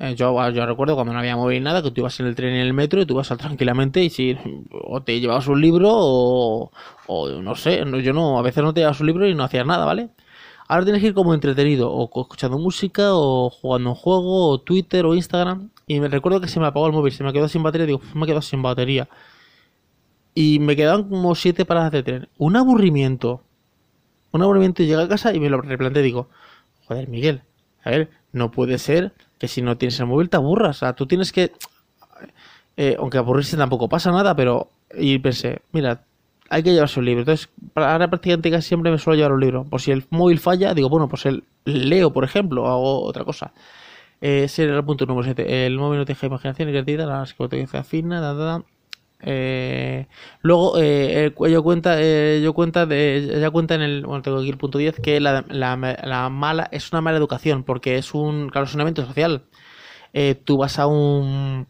Eh, 0.00 0.14
yo, 0.14 0.50
yo 0.50 0.64
recuerdo 0.64 0.94
cuando 0.94 1.12
no 1.12 1.18
había 1.18 1.36
móvil 1.36 1.62
nada, 1.62 1.82
que 1.82 1.90
tú 1.90 2.00
ibas 2.00 2.18
en 2.20 2.26
el 2.26 2.34
tren 2.34 2.54
en 2.54 2.60
el 2.62 2.72
metro 2.72 3.02
y 3.02 3.06
tú 3.06 3.14
ibas 3.14 3.28
tranquilamente 3.28 4.02
y 4.02 4.08
si 4.08 4.34
o 4.70 5.02
te 5.02 5.20
llevabas 5.20 5.46
un 5.46 5.60
libro 5.60 5.90
o, 5.92 6.70
o 7.06 7.28
no 7.42 7.54
sé, 7.54 7.84
yo 8.02 8.12
no, 8.14 8.38
a 8.38 8.42
veces 8.42 8.64
no 8.64 8.72
te 8.72 8.80
llevabas 8.80 9.00
un 9.00 9.06
libro 9.08 9.28
y 9.28 9.34
no 9.34 9.44
hacías 9.44 9.66
nada, 9.66 9.84
¿vale? 9.84 10.08
Ahora 10.68 10.84
tienes 10.84 11.02
que 11.02 11.08
ir 11.08 11.14
como 11.14 11.34
entretenido, 11.34 11.92
o 11.92 12.08
escuchando 12.22 12.56
música, 12.56 13.12
o 13.14 13.50
jugando 13.50 13.90
un 13.90 13.96
juego, 13.96 14.50
o 14.50 14.60
Twitter, 14.60 15.04
o 15.04 15.16
Instagram. 15.16 15.70
Y 15.88 15.98
me 15.98 16.08
recuerdo 16.08 16.40
que 16.40 16.46
se 16.48 16.60
me 16.60 16.66
apagó 16.66 16.86
el 16.86 16.92
móvil, 16.92 17.12
se 17.12 17.24
me 17.24 17.32
quedó 17.32 17.48
sin 17.48 17.62
batería, 17.64 17.86
digo, 17.86 18.00
me 18.14 18.24
quedado 18.24 18.40
sin 18.40 18.62
batería. 18.62 19.08
Y 20.34 20.60
me 20.60 20.76
quedaban 20.76 21.08
como 21.08 21.34
siete 21.34 21.64
paradas 21.64 21.92
de 21.92 22.02
tren. 22.04 22.28
Un 22.38 22.56
aburrimiento. 22.56 23.42
Un 24.30 24.42
aburrimiento. 24.42 24.82
Llegué 24.84 25.02
a 25.02 25.08
casa 25.08 25.34
y 25.34 25.40
me 25.40 25.50
lo 25.50 25.60
replanteé, 25.60 26.02
digo, 26.02 26.28
joder, 26.86 27.08
Miguel, 27.08 27.42
a 27.82 27.90
ver, 27.90 28.10
no 28.32 28.52
puede 28.52 28.78
ser 28.78 29.12
que 29.40 29.48
si 29.48 29.62
no 29.62 29.76
tienes 29.78 29.98
el 29.98 30.06
móvil 30.06 30.28
te 30.28 30.36
aburras. 30.36 30.76
O 30.76 30.80
sea, 30.80 30.92
tú 30.92 31.06
tienes 31.06 31.32
que... 31.32 31.52
Eh, 32.76 32.96
aunque 32.98 33.18
aburrirse 33.18 33.56
tampoco 33.56 33.88
pasa 33.88 34.12
nada, 34.12 34.36
pero... 34.36 34.68
Y 34.94 35.18
pensé, 35.18 35.62
mira, 35.72 36.04
hay 36.50 36.62
que 36.62 36.72
llevarse 36.72 37.00
un 37.00 37.06
libro. 37.06 37.22
Entonces, 37.22 37.48
ahora 37.74 38.08
prácticamente 38.08 38.50
casi 38.50 38.68
siempre 38.68 38.90
me 38.90 38.98
suelo 38.98 39.16
llevar 39.16 39.32
un 39.32 39.40
libro. 39.40 39.64
Por 39.64 39.80
si 39.80 39.92
el 39.92 40.04
móvil 40.10 40.38
falla, 40.38 40.74
digo, 40.74 40.90
bueno, 40.90 41.08
pues 41.08 41.24
el 41.24 41.44
leo, 41.64 42.12
por 42.12 42.24
ejemplo, 42.24 42.68
hago 42.68 43.02
otra 43.02 43.24
cosa. 43.24 43.52
Eh, 44.20 44.44
ese 44.44 44.64
era 44.64 44.76
el 44.76 44.84
punto 44.84 45.06
número 45.06 45.24
7. 45.24 45.66
El 45.66 45.78
móvil 45.78 46.00
no 46.00 46.04
te 46.04 46.12
deja 46.12 46.26
imaginación 46.26 46.66
ni 46.68 46.72
creatividad, 46.72 47.08
la 47.08 47.24
psicología 47.24 47.82
fina, 47.82 48.20
da, 48.20 48.34
da, 48.34 48.62
eh, 49.22 50.06
luego 50.42 50.74
eh, 50.78 51.32
cuenta 51.62 52.00
eh, 52.00 52.40
yo 52.42 52.54
cuenta 52.54 52.86
de 52.86 53.16
ella 53.16 53.50
cuenta 53.50 53.74
en 53.74 53.82
el 53.82 54.06
bueno 54.06 54.22
tengo 54.22 54.38
aquí 54.38 54.48
el 54.48 54.56
punto 54.56 54.78
10 54.78 55.00
que 55.00 55.20
la, 55.20 55.44
la, 55.48 55.76
la, 56.02 56.28
mala 56.30 56.68
es 56.72 56.90
una 56.92 57.02
mala 57.02 57.18
educación 57.18 57.62
porque 57.64 57.98
es 57.98 58.14
un 58.14 58.48
claro 58.48 58.66
es 58.66 58.74
un 58.74 58.80
evento 58.80 59.04
social 59.04 59.42
eh, 60.12 60.40
tú 60.42 60.56
vas 60.56 60.78
a 60.78 60.86
un 60.86 61.66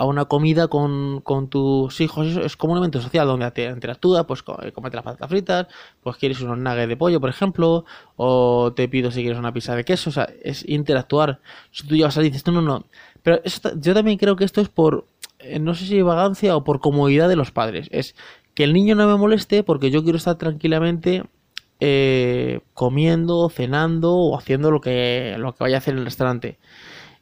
a 0.00 0.06
una 0.06 0.24
comida 0.24 0.68
con, 0.68 1.22
tus 1.50 2.00
hijos, 2.00 2.34
es 2.34 2.56
como 2.56 2.72
un 2.72 2.78
evento 2.78 3.02
social 3.02 3.26
donde 3.26 3.50
te 3.50 3.66
interactúa, 3.66 4.26
pues 4.26 4.42
eh, 4.62 4.72
comete 4.72 4.96
las 4.96 5.04
patatas 5.04 5.28
fritas, 5.28 5.66
pues 6.02 6.16
quieres 6.16 6.40
unos 6.40 6.56
nuggets 6.56 6.88
de 6.88 6.96
pollo, 6.96 7.20
por 7.20 7.28
ejemplo, 7.28 7.84
o 8.16 8.72
te 8.74 8.88
pido 8.88 9.10
si 9.10 9.20
quieres 9.20 9.38
una 9.38 9.52
pizza 9.52 9.76
de 9.76 9.84
queso, 9.84 10.08
o 10.08 10.12
sea, 10.14 10.26
es 10.42 10.66
interactuar. 10.66 11.40
Si 11.70 11.86
tú 11.86 11.96
llevas 11.96 12.16
a 12.16 12.22
dices, 12.22 12.46
no, 12.46 12.52
no, 12.52 12.62
no. 12.62 12.86
Pero 13.22 13.42
yo 13.78 13.92
también 13.92 14.16
creo 14.16 14.36
que 14.36 14.44
esto 14.44 14.62
es 14.62 14.70
por, 14.70 15.04
eh, 15.19 15.19
no 15.60 15.74
sé 15.74 15.86
si 15.86 16.02
vagancia 16.02 16.56
o 16.56 16.64
por 16.64 16.80
comodidad 16.80 17.28
de 17.28 17.36
los 17.36 17.50
padres. 17.50 17.88
Es 17.90 18.14
que 18.54 18.64
el 18.64 18.72
niño 18.72 18.94
no 18.94 19.06
me 19.06 19.16
moleste 19.16 19.62
porque 19.62 19.90
yo 19.90 20.02
quiero 20.02 20.18
estar 20.18 20.36
tranquilamente 20.36 21.24
eh, 21.80 22.60
comiendo, 22.74 23.48
cenando 23.48 24.14
o 24.14 24.38
haciendo 24.38 24.70
lo 24.70 24.80
que, 24.80 25.36
lo 25.38 25.54
que 25.54 25.64
vaya 25.64 25.76
a 25.76 25.78
hacer 25.78 25.94
en 25.94 26.00
el 26.00 26.04
restaurante. 26.04 26.58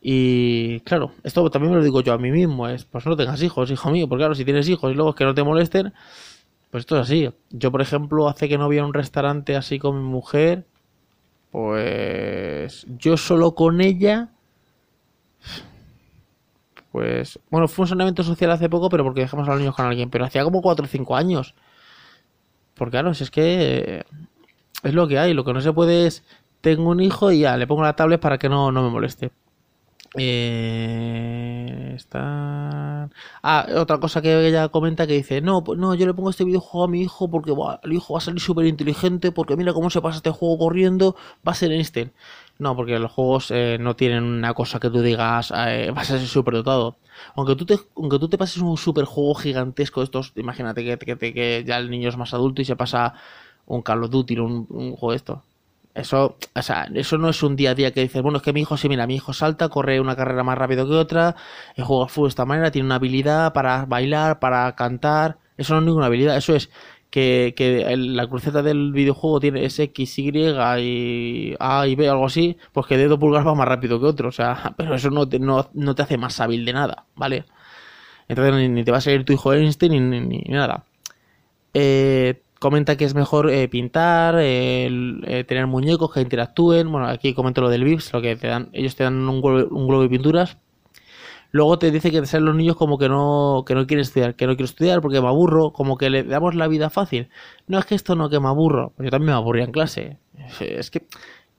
Y 0.01 0.81
claro, 0.81 1.13
esto 1.25 1.49
también 1.51 1.73
me 1.73 1.79
lo 1.79 1.85
digo 1.85 2.01
yo 2.03 2.13
a 2.13 2.19
mí 2.19 2.31
mismo, 2.31 2.69
es 2.69 2.85
pues 2.85 3.07
no 3.07 3.17
tengas 3.17 3.43
hijos, 3.43 3.71
hijo 3.71 3.91
mío, 3.91 4.09
porque 4.09 4.23
claro, 4.23 4.35
si 4.35 4.45
tienes 4.45 4.69
hijos 4.69 4.93
y 4.93 4.95
luego 4.95 5.15
que 5.15 5.25
no 5.25 5.35
te 5.35 5.43
molesten, 5.43 5.93
pues 6.71 6.83
esto 6.83 6.97
es 6.97 7.03
así. 7.03 7.31
Yo, 7.51 7.73
por 7.73 7.83
ejemplo, 7.83 8.29
hace 8.29 8.49
que 8.49 8.59
no 8.59 8.65
había 8.65 8.85
un 8.85 8.95
restaurante 8.95 9.57
así 9.57 9.79
con 9.79 9.97
mi 10.03 10.09
mujer, 10.09 10.65
pues 11.51 12.87
yo 12.99 13.17
solo 13.17 13.55
con 13.55 13.81
ella, 13.81 14.31
pues 16.99 17.39
bueno, 17.49 17.69
fue 17.69 17.85
un 17.85 17.89
saneamiento 17.89 18.25
social 18.25 18.51
hace 18.51 18.69
poco, 18.69 18.89
pero 18.89 19.05
porque 19.05 19.21
dejamos 19.21 19.47
a 19.47 19.53
los 19.53 19.61
niños 19.61 19.77
con 19.77 19.87
alguien, 19.87 20.11
pero 20.11 20.25
hacía 20.25 20.43
como 20.43 20.61
4 20.61 20.85
o 20.85 20.89
5 20.89 21.15
años. 21.15 21.55
Porque 22.75 22.91
claro, 22.93 23.15
si 23.15 23.23
es 23.23 23.31
que 23.31 24.05
es 24.83 24.95
lo 24.95 25.07
que 25.07 25.21
hay, 25.21 25.33
lo 25.33 25.45
que 25.45 25.53
no 25.53 25.61
se 25.61 25.73
puede 25.73 26.07
es, 26.09 26.25
tengo 26.61 26.91
un 26.91 26.99
hijo 27.01 27.31
y 27.31 27.41
ya, 27.41 27.57
le 27.57 27.69
pongo 27.69 27.83
la 27.83 27.95
tablet 27.95 28.21
para 28.21 28.39
que 28.39 28.49
no, 28.49 28.73
no 28.73 28.83
me 28.83 28.91
moleste. 28.91 29.31
Eh. 30.17 31.97
Ah, 33.43 33.67
otra 33.77 33.99
cosa 33.99 34.21
que 34.21 34.47
ella 34.49 34.69
comenta 34.69 35.07
que 35.07 35.13
dice, 35.13 35.41
no, 35.41 35.63
pues 35.63 35.79
no, 35.79 35.95
yo 35.95 36.07
le 36.07 36.15
pongo 36.15 36.31
este 36.31 36.45
videojuego 36.45 36.85
a 36.85 36.89
mi 36.89 37.03
hijo 37.03 37.31
porque 37.31 37.53
el 37.83 37.93
hijo 37.93 38.15
va 38.15 38.19
a 38.19 38.23
salir 38.23 38.41
súper 38.41 38.67
inteligente, 38.67 39.31
porque 39.31 39.57
mira 39.57 39.73
cómo 39.73 39.91
se 39.91 40.01
pasa 40.01 40.17
este 40.17 40.31
juego 40.31 40.59
corriendo, 40.59 41.15
va 41.47 41.53
a 41.53 41.55
ser 41.55 41.71
Einstein. 41.73 42.13
No, 42.59 42.75
porque 42.75 42.99
los 42.99 43.13
juegos 43.13 43.51
eh, 43.53 43.79
no 43.81 43.95
tienen 43.95 44.25
una 44.25 44.53
cosa 44.55 44.81
que 44.81 44.91
tú 44.91 45.01
digas, 45.01 45.53
eh, 45.57 45.93
vas 45.95 46.11
a 46.11 46.19
ser 46.19 46.27
súper 46.27 46.55
dotado. 46.55 46.97
Aunque 47.37 47.55
tú, 47.57 47.65
te, 47.67 47.79
aunque 47.97 48.19
tú 48.19 48.29
te 48.29 48.39
pases 48.39 48.59
un 48.63 48.77
super 48.77 49.05
juego 49.05 49.35
gigantesco, 49.37 50.03
estos, 50.03 50.33
imagínate 50.37 50.85
que, 50.85 50.99
que, 50.99 51.35
que, 51.35 51.65
ya 51.67 51.79
el 51.79 51.91
niño 51.91 52.09
es 52.09 52.17
más 52.17 52.35
adulto 52.35 52.63
y 52.63 52.65
se 52.65 52.77
pasa 52.77 53.15
un 53.67 53.83
Call 53.83 54.05
of 54.05 54.11
Duty, 54.11 54.39
un, 54.39 54.67
un 54.71 54.97
juego 54.97 55.11
de 55.13 55.17
esto 55.17 55.45
eso, 55.99 56.37
o 56.55 56.63
sea, 56.63 56.89
eso 56.95 57.19
no 57.19 57.29
es 57.29 57.43
un 57.43 57.57
día 57.57 57.71
a 57.73 57.75
día 57.75 57.93
que 57.93 58.01
dices, 58.01 58.23
bueno, 58.23 58.39
es 58.39 58.45
que 58.45 58.53
mi 58.53 58.61
hijo, 58.61 58.77
sí, 58.77 58.89
mira, 58.89 59.07
mi 59.07 59.17
hijo 59.17 59.33
salta, 59.33 59.69
corre 59.69 60.01
una 60.01 60.17
carrera 60.17 60.45
más 60.45 60.57
rápido 60.57 60.87
que 60.87 60.95
otra, 60.95 61.37
juega 61.77 62.09
fútbol 62.09 62.29
de 62.29 62.31
esta 62.31 62.45
manera, 62.45 62.71
tiene 62.71 62.87
una 62.87 62.97
habilidad 62.97 63.53
para 63.53 63.85
bailar, 63.85 64.39
para 64.39 64.75
cantar. 64.77 65.39
Eso 65.57 65.75
no 65.75 65.81
es 65.81 65.87
ninguna 65.87 66.07
habilidad, 66.07 66.37
eso 66.37 66.55
es 66.55 66.71
que, 67.11 67.55
que 67.57 67.97
la 67.97 68.27
cruceta 68.29 68.63
del 68.63 68.93
videojuego 68.93 69.41
tiene 69.41 69.65
es 69.65 69.79
X, 69.79 70.19
Y 70.19 70.31
y 70.31 71.57
A 71.59 71.87
y 71.87 71.95
B, 71.95 72.09
algo 72.09 72.27
así, 72.27 72.57
pues 72.73 72.87
que 72.87 72.97
dedo 72.99 73.19
pulgar 73.19 73.47
va 73.47 73.55
más 73.55 73.69
rápido 73.69 73.99
que 74.01 74.07
otro, 74.07 74.29
o 74.29 74.33
sea, 74.33 74.75
pero 74.77 74.95
eso 74.95 75.11
no 75.11 75.29
te, 75.29 75.39
no, 75.39 75.71
no 75.75 75.95
te 75.95 76.03
hace 76.03 76.19
más 76.19 76.41
hábil 76.41 76.65
de 76.65 76.73
nada, 76.73 77.07
¿vale? 77.17 77.45
Entonces 78.29 78.71
ni, 78.71 78.85
te 78.85 78.91
va 78.93 78.99
a 78.99 79.01
salir 79.01 79.25
tu 79.25 79.33
hijo 79.33 79.53
Einstein 79.55 80.11
ni, 80.11 80.21
ni, 80.21 80.39
nada. 80.49 80.85
Eh, 81.75 82.43
comenta 82.59 82.97
que 82.97 83.05
es 83.05 83.15
mejor 83.15 83.51
eh, 83.51 83.69
pintar, 83.69 84.37
eh, 84.39 85.45
tener 85.49 85.67
muñecos 85.67 86.13
que 86.13 86.21
interactúen. 86.21 86.91
Bueno, 86.93 87.09
aquí 87.09 87.35
comento 87.35 87.63
lo 87.63 87.71
del 87.71 87.85
VIPS, 87.85 88.13
lo 88.13 88.23
que 88.23 88.37
te 88.37 88.49
dan, 88.49 88.69
ellos 88.73 88.97
te 88.97 89.05
dan 89.05 89.29
un 89.29 89.41
globo, 89.41 89.75
un 89.75 89.89
globo 89.89 90.03
de 90.03 90.09
pinturas. 90.11 90.59
Luego 91.51 91.79
te 91.79 91.91
dice 91.91 92.11
que 92.11 92.25
salen 92.27 92.47
los 92.47 92.57
niños 92.57 92.77
como 92.77 92.99
que 92.99 93.09
no, 93.09 93.65
que 93.67 93.75
no 93.75 93.87
quieren 93.87 94.03
estudiar, 94.03 94.35
que 94.35 94.47
no 94.47 94.55
quiero 94.55 94.67
estudiar 94.67 95.01
porque 95.01 95.21
me 95.21 95.29
aburro, 95.29 95.73
como 95.73 95.97
que 95.97 96.11
le 96.11 96.23
damos 96.25 96.55
la 96.55 96.69
vida 96.69 96.91
fácil. 96.91 97.31
No 97.67 97.79
es 97.79 97.87
que 97.87 97.95
esto 97.95 98.17
no, 98.17 98.29
que 98.29 98.41
me 98.41 98.49
aburro. 98.49 98.93
Yo 98.99 99.11
también 99.11 99.33
me 99.33 99.33
aburría 99.33 99.65
en 99.65 99.73
clase. 99.73 100.19
Es 100.61 100.91
que 100.91 101.07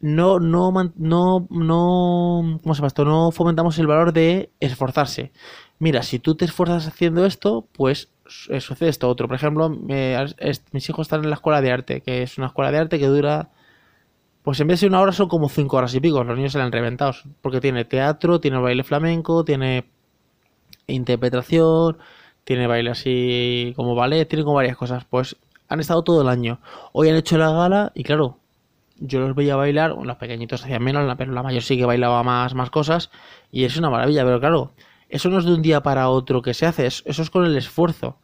no, 0.01 0.39
no, 0.39 0.71
no, 0.95 1.47
no, 1.49 2.59
¿cómo 2.63 2.73
se 2.73 2.79
llama 2.79 2.87
esto? 2.87 3.03
No 3.03 3.31
fomentamos 3.31 3.77
el 3.79 3.87
valor 3.87 4.13
de 4.13 4.51
esforzarse. 4.59 5.31
Mira, 5.79 6.03
si 6.03 6.19
tú 6.19 6.35
te 6.35 6.45
esfuerzas 6.45 6.87
haciendo 6.87 7.25
esto, 7.25 7.67
pues 7.73 8.09
eh, 8.49 8.61
sucede 8.61 8.89
esto 8.89 9.09
otro. 9.09 9.27
Por 9.27 9.35
ejemplo, 9.35 9.69
mis 9.69 10.89
hijos 10.89 11.07
están 11.07 11.23
en 11.23 11.29
la 11.29 11.35
escuela 11.35 11.61
de 11.61 11.71
arte, 11.71 12.01
que 12.01 12.23
es 12.23 12.37
una 12.37 12.47
escuela 12.47 12.71
de 12.71 12.77
arte 12.77 12.99
que 12.99 13.07
dura, 13.07 13.49
pues 14.49 14.59
en 14.61 14.67
vez 14.67 14.81
de 14.81 14.87
una 14.87 14.99
hora 14.99 15.11
son 15.11 15.27
como 15.27 15.47
cinco 15.47 15.77
horas 15.77 15.93
y 15.93 15.99
pico. 15.99 16.23
Los 16.23 16.35
niños 16.35 16.53
se 16.53 16.59
han 16.59 16.71
reventado, 16.71 17.13
porque 17.43 17.61
tiene 17.61 17.85
teatro, 17.85 18.39
tiene 18.39 18.57
baile 18.57 18.83
flamenco, 18.83 19.45
tiene 19.45 19.85
interpretación, 20.87 21.99
tiene 22.45 22.65
baile 22.65 22.89
así 22.89 23.73
como 23.75 23.93
ballet, 23.93 24.27
tiene 24.27 24.43
como 24.43 24.55
varias 24.55 24.75
cosas. 24.75 25.05
Pues 25.05 25.35
han 25.67 25.79
estado 25.79 26.01
todo 26.03 26.23
el 26.23 26.29
año. 26.29 26.59
Hoy 26.93 27.09
han 27.09 27.15
hecho 27.15 27.37
la 27.37 27.51
gala 27.51 27.91
y 27.93 28.03
claro, 28.03 28.39
yo 28.97 29.19
los 29.19 29.35
veía 29.35 29.55
bailar, 29.55 29.91
los 29.91 30.17
pequeñitos 30.17 30.63
hacían 30.63 30.83
menos, 30.83 31.15
pero 31.15 31.31
la 31.31 31.43
mayor 31.43 31.61
sí 31.61 31.77
que 31.77 31.85
bailaba 31.85 32.23
más, 32.23 32.55
más 32.55 32.71
cosas 32.71 33.11
y 33.51 33.65
es 33.65 33.77
una 33.77 33.91
maravilla, 33.91 34.25
pero 34.25 34.39
claro, 34.39 34.71
eso 35.09 35.29
no 35.29 35.37
es 35.37 35.45
de 35.45 35.53
un 35.53 35.61
día 35.61 35.83
para 35.83 36.09
otro 36.09 36.41
que 36.41 36.55
se 36.55 36.65
hace, 36.65 36.87
eso 36.87 37.03
es 37.05 37.29
con 37.29 37.45
el 37.45 37.55
esfuerzo. 37.55 38.17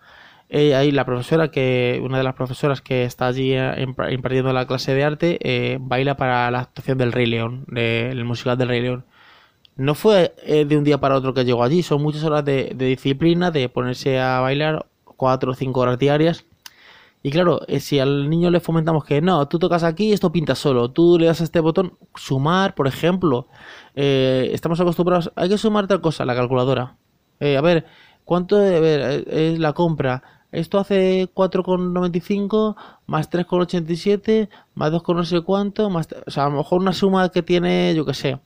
Eh, 0.49 0.75
ahí 0.75 0.91
la 0.91 1.05
profesora 1.05 1.49
que, 1.49 1.99
una 2.03 2.17
de 2.19 2.23
las 2.23 2.35
profesoras 2.35 2.81
que 2.81 3.03
está 3.03 3.27
allí 3.27 3.53
eh, 3.53 3.87
impartiendo 4.11 4.53
la 4.53 4.67
clase 4.67 4.93
de 4.93 5.03
arte, 5.03 5.39
eh, 5.41 5.77
baila 5.81 6.17
para 6.17 6.49
la 6.51 6.59
actuación 6.59 6.97
del 6.97 7.11
Rey 7.11 7.25
León, 7.25 7.65
del 7.67 8.23
musical 8.25 8.57
del 8.57 8.67
Rey 8.69 8.81
León. 8.81 9.05
No 9.75 9.95
fue 9.95 10.33
de 10.45 10.77
un 10.77 10.85
día 10.85 10.99
para 10.99 11.15
otro 11.15 11.33
que 11.33 11.43
llegó 11.43 11.63
allí, 11.63 11.83
son 11.83 12.01
muchas 12.01 12.23
horas 12.23 12.45
de, 12.45 12.73
disciplina, 12.77 13.51
de 13.51 13.67
ponerse 13.67 14.19
a 14.19 14.39
bailar 14.39 14.85
cuatro 15.03 15.51
o 15.51 15.55
cinco 15.55 15.81
horas 15.81 15.99
diarias 15.99 16.45
y 17.25 17.31
claro, 17.31 17.61
eh, 17.67 17.79
si 17.79 17.97
al 17.97 18.29
niño 18.29 18.51
le 18.51 18.59
fomentamos 18.59 19.03
que 19.03 19.19
no, 19.19 19.47
tú 19.47 19.57
tocas 19.57 19.81
aquí 19.81 20.13
esto 20.13 20.31
pinta 20.31 20.53
solo, 20.53 20.91
tú 20.91 21.17
le 21.17 21.25
das 21.25 21.41
a 21.41 21.43
este 21.43 21.59
botón, 21.59 21.97
sumar, 22.13 22.75
por 22.75 22.85
ejemplo, 22.85 23.47
eh, 23.95 24.51
estamos 24.53 24.79
acostumbrados, 24.79 25.31
hay 25.35 25.49
que 25.49 25.57
sumar 25.57 25.87
tal 25.87 26.01
cosa, 26.01 26.23
la 26.23 26.35
calculadora. 26.35 26.97
Eh, 27.39 27.57
a 27.57 27.61
ver, 27.61 27.87
¿cuánto 28.25 28.57
ver, 28.57 29.25
es 29.29 29.59
la 29.59 29.73
compra? 29.73 30.23
Esto 30.51 30.79
hace 30.79 31.29
4,95 31.33 32.75
más 33.07 33.29
3,87 33.29 34.49
más 34.73 34.91
2, 34.91 35.03
no 35.07 35.23
sé 35.23 35.41
cuánto, 35.41 35.89
más, 35.89 36.07
o 36.25 36.31
sea, 36.31 36.45
a 36.45 36.49
lo 36.49 36.57
mejor 36.57 36.81
una 36.81 36.93
suma 36.93 37.29
que 37.29 37.43
tiene, 37.43 37.93
yo 37.95 38.05
qué 38.05 38.13
sé, 38.13 38.39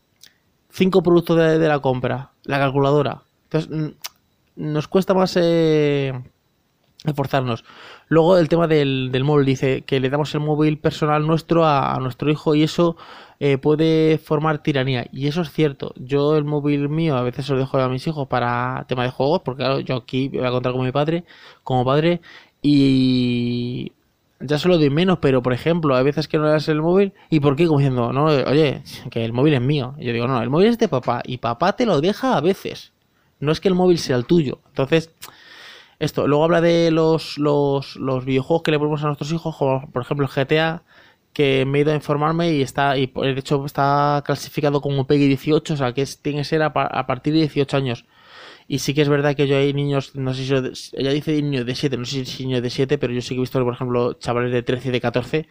5 0.72 1.02
productos 1.02 1.38
de, 1.38 1.68
la 1.68 1.80
compra, 1.80 2.32
la 2.44 2.58
calculadora. 2.58 3.22
Entonces, 3.44 3.94
nos 4.56 4.88
cuesta 4.88 5.14
más 5.14 5.38
esforzarnos. 5.38 7.64
Luego 8.10 8.38
el 8.38 8.50
tema 8.50 8.68
del, 8.68 9.12
móvil, 9.24 9.46
dice 9.46 9.84
que 9.84 10.00
le 10.00 10.10
damos 10.10 10.34
el 10.34 10.42
móvil 10.42 10.80
personal 10.80 11.26
nuestro 11.28 11.66
a, 11.66 11.98
nuestro 12.02 12.32
hijo 12.32 12.56
y 12.56 12.64
eso 12.64 12.98
eh, 13.40 13.60
puede 13.60 14.18
formar 14.18 14.64
tiranía. 14.64 15.08
Y 15.14 15.28
eso 15.28 15.42
es 15.42 15.52
cierto. 15.52 15.94
Yo 15.96 16.36
el 16.36 16.44
móvil 16.44 16.90
mío 16.90 17.16
a 17.16 17.22
veces 17.22 17.48
lo 17.50 17.58
dejo 17.58 17.78
a 17.78 17.88
mis 17.88 18.06
hijos 18.08 18.28
para 18.28 18.86
tema 18.88 19.04
de 19.04 19.12
juegos, 19.12 19.42
porque 19.46 19.64
claro, 19.64 19.80
yo 19.80 19.96
aquí 19.96 20.28
voy 20.30 20.46
a 20.46 20.52
contar 20.52 20.74
con 20.74 20.84
mi 20.84 20.92
padre, 20.92 21.24
como 21.64 21.86
padre, 21.86 22.22
y 22.64 23.92
ya 24.40 24.58
se 24.58 24.68
lo 24.68 24.78
doy 24.78 24.90
menos, 24.90 25.20
pero 25.20 25.44
por 25.44 25.54
ejemplo, 25.54 25.96
a 25.96 26.04
veces 26.04 26.28
que 26.28 26.38
no 26.38 26.46
le 26.46 26.52
das 26.52 26.68
el 26.68 26.82
móvil, 26.82 27.14
¿y 27.30 27.40
por 27.40 27.56
qué? 27.56 27.68
Como 27.68 27.80
diciendo, 27.80 28.12
no, 28.14 28.26
oye, 28.26 28.84
que 29.12 29.24
el 29.24 29.34
móvil 29.34 29.54
es 29.54 29.62
mío. 29.62 29.96
yo 30.00 30.14
digo, 30.14 30.28
no, 30.28 30.42
el 30.42 30.50
móvil 30.50 30.68
es 30.68 30.80
de 30.80 30.88
papá, 30.88 31.22
y 31.26 31.38
papá 31.38 31.76
te 31.76 31.86
lo 31.86 32.02
deja 32.02 32.38
a 32.38 32.42
veces. 32.42 32.92
No 33.40 33.52
es 33.52 33.60
que 33.60 33.68
el 33.70 33.76
móvil 33.76 34.00
sea 34.00 34.18
el 34.18 34.26
tuyo. 34.26 34.60
Entonces, 34.68 35.12
esto, 36.00 36.28
luego 36.28 36.46
habla 36.46 36.62
de 36.62 36.92
los, 36.92 37.38
los, 37.38 37.98
los 37.98 38.26
videojuegos 38.26 38.64
que 38.64 38.72
le 38.72 38.80
ponemos 38.80 39.04
a 39.04 39.08
nuestros 39.08 39.32
hijos, 39.34 39.56
como 39.56 39.92
por 39.92 40.02
ejemplo 40.02 40.26
el 40.26 40.32
GTA, 40.32 40.84
que 41.34 41.66
me 41.66 41.80
he 41.80 41.82
ido 41.82 41.92
a 41.92 41.96
informarme 41.96 42.54
y 42.54 42.62
está, 42.62 42.98
y 42.98 43.08
de 43.08 43.40
hecho 43.40 43.66
está 43.66 44.24
clasificado 44.26 44.82
como 44.82 45.06
PEGI 45.06 45.28
18, 45.28 45.74
o 45.74 45.78
sea 45.78 45.94
que 45.94 46.06
tiene 46.22 46.40
que 46.40 46.44
ser 46.46 46.62
a, 46.64 46.74
partir 46.74 47.34
de 47.34 47.40
18 47.40 47.78
años. 47.78 48.06
Y 48.68 48.80
sí 48.80 48.94
que 48.94 49.02
es 49.02 49.10
verdad 49.10 49.36
que 49.36 49.48
yo 49.48 49.58
hay 49.58 49.74
niños, 49.74 50.16
no 50.16 50.34
sé 50.34 50.46
si 50.46 50.94
ella 50.96 51.12
dice 51.12 51.42
niños 51.42 51.66
de 51.66 51.74
7, 51.76 51.98
no 51.98 52.06
sé 52.06 52.24
si 52.26 52.46
niños 52.46 52.62
de 52.62 52.70
7, 52.70 52.98
pero 53.00 53.12
yo 53.14 53.22
sí 53.22 53.30
que 53.30 53.36
he 53.38 53.40
visto, 53.40 53.64
por 53.64 53.74
ejemplo, 53.74 54.14
chavales 54.14 54.52
de 54.52 54.62
13 54.62 54.90
y 54.90 54.92
de 54.92 55.02
14 55.02 55.48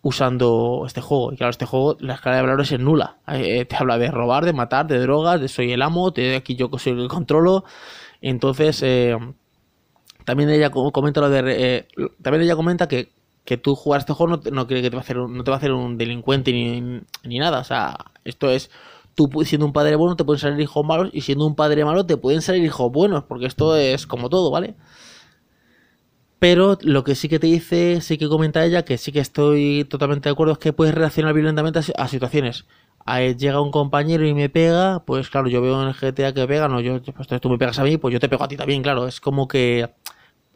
usando 0.00 0.84
este 0.86 1.02
juego. 1.02 1.32
Y 1.32 1.36
claro, 1.36 1.50
este 1.50 1.66
juego, 1.66 1.98
la 2.00 2.14
escala 2.14 2.36
de 2.36 2.42
valores 2.42 2.72
es 2.72 2.80
nula. 2.80 3.18
Eh, 3.28 3.66
te 3.66 3.76
habla 3.76 3.98
de 3.98 4.10
robar, 4.10 4.46
de 4.46 4.54
matar, 4.54 4.86
de 4.86 4.98
drogas, 5.00 5.40
de 5.40 5.48
soy 5.48 5.72
el 5.72 5.82
amo, 5.82 6.12
de 6.12 6.36
aquí 6.36 6.56
yo 6.56 6.70
soy 6.78 6.92
el 6.92 7.02
que 7.02 7.08
controlo. 7.08 7.64
Entonces, 8.22 8.82
eh, 8.82 9.18
también 10.24 10.50
ella 10.50 10.70
comenta 10.70 11.20
lo 11.20 11.30
de. 11.30 11.42
Eh, 11.46 11.88
también 12.22 12.44
ella 12.44 12.56
comenta 12.56 12.88
que, 12.88 13.12
que 13.44 13.56
tú 13.56 13.74
jugar 13.74 14.00
este 14.00 14.12
juego 14.12 14.36
no, 14.36 14.50
no 14.50 14.66
cree 14.66 14.82
que 14.82 14.90
te 14.90 14.96
va 14.96 15.00
a 15.00 15.04
hacer 15.04 15.18
un, 15.18 15.36
no 15.36 15.44
te 15.44 15.50
va 15.50 15.56
a 15.56 15.58
hacer 15.58 15.72
un 15.72 15.98
delincuente 15.98 16.52
ni, 16.52 17.02
ni 17.24 17.38
nada. 17.38 17.60
O 17.60 17.64
sea, 17.64 17.96
esto 18.24 18.50
es. 18.50 18.70
Tú 19.14 19.28
siendo 19.44 19.66
un 19.66 19.74
padre 19.74 19.94
bueno 19.96 20.16
te 20.16 20.24
pueden 20.24 20.40
salir 20.40 20.58
hijos 20.60 20.86
malos 20.86 21.10
y 21.12 21.20
siendo 21.20 21.46
un 21.46 21.54
padre 21.54 21.84
malo 21.84 22.06
te 22.06 22.16
pueden 22.16 22.40
salir 22.40 22.64
hijos 22.64 22.90
buenos, 22.90 23.24
porque 23.24 23.46
esto 23.46 23.76
es 23.76 24.06
como 24.06 24.30
todo, 24.30 24.50
¿vale? 24.50 24.74
Pero 26.42 26.76
lo 26.82 27.04
que 27.04 27.14
sí 27.14 27.28
que 27.28 27.38
te 27.38 27.46
dice, 27.46 28.00
sí 28.00 28.18
que 28.18 28.28
comenta 28.28 28.64
ella, 28.64 28.84
que 28.84 28.98
sí 28.98 29.12
que 29.12 29.20
estoy 29.20 29.84
totalmente 29.88 30.28
de 30.28 30.32
acuerdo, 30.32 30.54
es 30.54 30.58
que 30.58 30.72
puedes 30.72 30.92
reaccionar 30.92 31.34
violentamente 31.34 31.78
a, 31.96 32.08
situaciones. 32.08 32.66
llega 33.38 33.60
un 33.60 33.70
compañero 33.70 34.26
y 34.26 34.34
me 34.34 34.48
pega, 34.48 35.04
pues 35.06 35.30
claro, 35.30 35.46
yo 35.48 35.62
veo 35.62 35.80
en 35.80 35.86
el 35.86 35.94
GTA 35.94 36.34
que 36.34 36.44
pega, 36.48 36.66
no, 36.66 36.80
yo, 36.80 37.00
pues 37.00 37.28
tú 37.40 37.48
me 37.48 37.58
pegas 37.58 37.78
a 37.78 37.84
mí, 37.84 37.96
pues 37.96 38.12
yo 38.12 38.18
te 38.18 38.28
pego 38.28 38.42
a 38.42 38.48
ti 38.48 38.56
también, 38.56 38.82
claro. 38.82 39.06
Es 39.06 39.20
como 39.20 39.46
que 39.46 39.88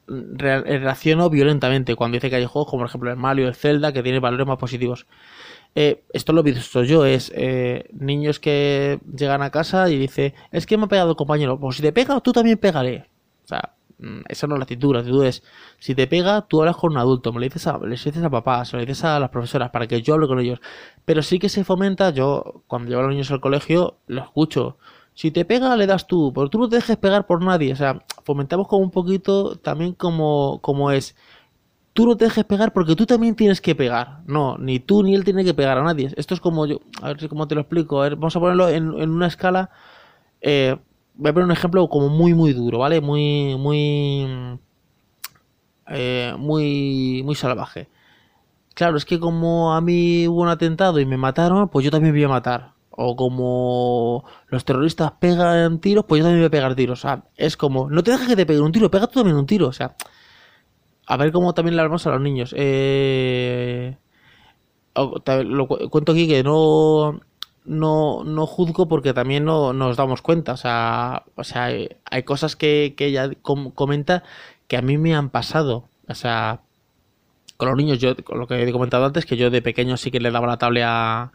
reacciono 0.08 1.30
violentamente 1.30 1.96
cuando 1.96 2.16
dice 2.16 2.30
que 2.30 2.36
hay 2.36 2.46
juegos 2.46 2.70
como 2.70 2.80
por 2.80 2.88
ejemplo 2.88 3.10
el 3.10 3.16
Mario, 3.16 3.48
el 3.48 3.54
Zelda, 3.54 3.92
que 3.92 4.02
tiene 4.02 4.20
valores 4.20 4.46
más 4.46 4.58
positivos. 4.58 5.06
Eh, 5.74 6.04
esto 6.12 6.32
lo 6.32 6.40
he 6.40 6.44
visto 6.44 6.82
yo, 6.84 7.04
es 7.04 7.30
eh, 7.34 7.88
niños 7.92 8.40
que 8.40 8.98
llegan 9.14 9.42
a 9.42 9.50
casa 9.50 9.90
y 9.90 9.98
dice, 9.98 10.34
es 10.50 10.66
que 10.66 10.78
me 10.78 10.84
ha 10.84 10.88
pegado 10.88 11.10
el 11.10 11.16
compañero, 11.16 11.60
pues 11.60 11.76
si 11.76 11.82
te 11.82 11.92
pega, 11.92 12.18
tú 12.20 12.32
también 12.32 12.56
pégale. 12.58 13.10
O 13.44 13.48
sea, 13.48 13.74
mm, 13.98 14.22
esa 14.28 14.46
no 14.46 14.54
es 14.54 14.58
la 14.60 14.62
actitud, 14.64 14.94
la 14.94 15.00
actitud 15.00 15.24
es, 15.26 15.42
si 15.78 15.94
te 15.94 16.06
pega, 16.06 16.42
tú 16.48 16.60
hablas 16.60 16.76
con 16.76 16.92
un 16.92 16.98
adulto, 16.98 17.32
me 17.32 17.40
lo 17.40 17.44
dices 17.44 17.66
a, 17.66 17.78
le 17.78 17.90
dices 17.90 18.16
a 18.22 18.30
papá, 18.30 18.64
se 18.64 18.76
lo 18.76 18.80
dices 18.86 19.04
a 19.04 19.20
las 19.20 19.30
profesoras 19.30 19.70
para 19.70 19.86
que 19.86 20.00
yo 20.00 20.14
hable 20.14 20.26
con 20.28 20.40
ellos. 20.40 20.60
Pero 21.04 21.22
sí 21.22 21.38
que 21.38 21.48
se 21.50 21.64
fomenta, 21.64 22.10
yo 22.10 22.62
cuando 22.66 22.88
llevo 22.88 23.00
a 23.02 23.04
los 23.04 23.12
niños 23.12 23.30
al 23.30 23.40
colegio, 23.40 23.98
lo 24.06 24.22
escucho. 24.22 24.78
Si 25.16 25.30
te 25.30 25.46
pega, 25.46 25.74
le 25.76 25.86
das 25.86 26.06
tú, 26.06 26.30
pero 26.34 26.50
tú 26.50 26.58
no 26.58 26.68
te 26.68 26.76
dejes 26.76 26.98
pegar 26.98 27.26
por 27.26 27.42
nadie. 27.42 27.72
O 27.72 27.76
sea, 27.76 28.04
fomentamos 28.24 28.68
como 28.68 28.82
un 28.84 28.90
poquito 28.90 29.56
también 29.56 29.94
como, 29.94 30.90
es. 30.92 31.16
Tú 31.94 32.06
no 32.06 32.16
te 32.18 32.26
dejes 32.26 32.44
pegar 32.44 32.72
porque 32.74 32.94
tú 32.94 33.06
también 33.06 33.34
tienes 33.34 33.62
que 33.62 33.74
pegar. 33.74 34.20
No, 34.26 34.58
ni 34.58 34.78
tú 34.78 35.02
ni 35.02 35.14
él 35.14 35.24
tiene 35.24 35.42
que 35.42 35.54
pegar 35.54 35.78
a 35.78 35.82
nadie. 35.82 36.12
Esto 36.16 36.34
es 36.34 36.40
como 36.40 36.66
yo. 36.66 36.80
A 37.00 37.08
ver 37.08 37.28
cómo 37.30 37.48
te 37.48 37.54
lo 37.54 37.62
explico. 37.62 38.00
Vamos 38.00 38.36
a 38.36 38.40
ponerlo 38.40 38.68
en, 38.68 38.90
una 38.90 39.26
escala. 39.26 39.70
Eh, 40.42 40.76
voy 41.14 41.30
a 41.30 41.32
poner 41.32 41.46
un 41.46 41.52
ejemplo 41.52 41.88
como 41.88 42.10
muy, 42.10 42.34
muy 42.34 42.52
duro, 42.52 42.80
¿vale? 42.80 43.00
Muy, 43.00 43.56
muy. 43.56 44.58
Eh, 45.88 46.34
muy, 46.38 47.22
muy 47.24 47.34
salvaje. 47.34 47.88
Claro, 48.74 48.98
es 48.98 49.06
que 49.06 49.18
como 49.18 49.74
a 49.74 49.80
mí 49.80 50.28
hubo 50.28 50.42
un 50.42 50.48
atentado 50.48 51.00
y 51.00 51.06
me 51.06 51.16
mataron, 51.16 51.68
pues 51.70 51.84
yo 51.86 51.90
también 51.90 52.14
voy 52.14 52.24
a 52.24 52.28
matar. 52.28 52.75
O 52.96 53.14
como 53.14 54.24
los 54.48 54.64
terroristas 54.64 55.12
pegan 55.20 55.80
tiros, 55.80 56.06
pues 56.06 56.20
yo 56.20 56.24
también 56.24 56.40
voy 56.40 56.46
a 56.46 56.50
pegar 56.50 56.74
tiros. 56.74 57.00
O 57.00 57.02
sea, 57.02 57.24
es 57.36 57.56
como, 57.56 57.90
no 57.90 58.02
te 58.02 58.10
dejes 58.10 58.28
que 58.28 58.36
te 58.36 58.46
peguen 58.46 58.62
un 58.62 58.72
tiro, 58.72 58.90
pega 58.90 59.06
tú 59.06 59.20
también 59.20 59.36
un 59.36 59.46
tiro. 59.46 59.68
O 59.68 59.72
sea, 59.72 59.96
a 61.06 61.16
ver 61.16 61.32
cómo 61.32 61.54
también 61.54 61.76
le 61.76 61.82
hablamos 61.82 62.06
a 62.06 62.10
los 62.10 62.20
niños. 62.20 62.54
Eh, 62.56 63.96
lo 64.94 65.66
cuento 65.68 66.12
aquí 66.12 66.26
que 66.26 66.42
no, 66.42 67.20
no, 67.66 68.24
no 68.24 68.46
juzgo 68.46 68.88
porque 68.88 69.12
también 69.12 69.44
no 69.44 69.72
nos 69.72 69.96
damos 69.96 70.22
cuenta. 70.22 70.52
O 70.52 70.56
sea, 70.56 71.24
o 71.34 71.44
sea 71.44 71.66
hay 71.66 72.22
cosas 72.24 72.56
que, 72.56 72.94
que 72.96 73.06
ella 73.06 73.30
comenta 73.42 74.22
que 74.68 74.76
a 74.76 74.82
mí 74.82 74.98
me 74.98 75.14
han 75.14 75.30
pasado. 75.30 75.88
O 76.08 76.14
sea, 76.14 76.60
con 77.56 77.68
los 77.68 77.76
niños, 77.76 77.98
yo, 77.98 78.16
con 78.16 78.38
lo 78.38 78.46
que 78.46 78.62
he 78.62 78.72
comentado 78.72 79.06
antes, 79.06 79.26
que 79.26 79.36
yo 79.36 79.50
de 79.50 79.62
pequeño 79.62 79.96
sí 79.96 80.10
que 80.10 80.20
le 80.20 80.30
daba 80.30 80.46
la 80.46 80.58
tablet 80.58 80.84
a 80.86 81.32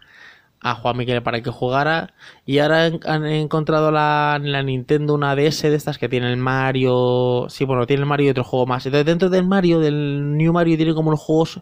a 0.62 0.76
Juan 0.76 0.98
Miguel 0.98 1.24
para 1.24 1.42
que 1.42 1.50
jugara. 1.50 2.14
Y 2.46 2.60
ahora 2.60 2.92
han, 3.06 3.26
encontrado 3.26 3.92
la, 3.92 4.40
Nintendo 4.40 5.14
una 5.14 5.36
DS 5.36 5.64
de 5.64 5.76
estas 5.76 5.98
que 5.98 6.10
tiene 6.10 6.32
el 6.32 6.38
Mario. 6.38 7.48
Sí, 7.50 7.66
bueno, 7.66 7.88
tiene 7.88 8.02
el 8.02 8.08
Mario 8.08 8.28
y 8.28 8.30
otro 8.32 8.44
juego 8.44 8.66
más. 8.68 8.86
Entonces, 8.86 9.06
dentro 9.06 9.30
del 9.30 9.46
Mario, 9.46 9.80
del 9.80 10.38
New 10.38 10.54
Mario, 10.54 10.78
tiene 10.78 10.94
como 10.94 11.12
los 11.12 11.20
juegos 11.20 11.62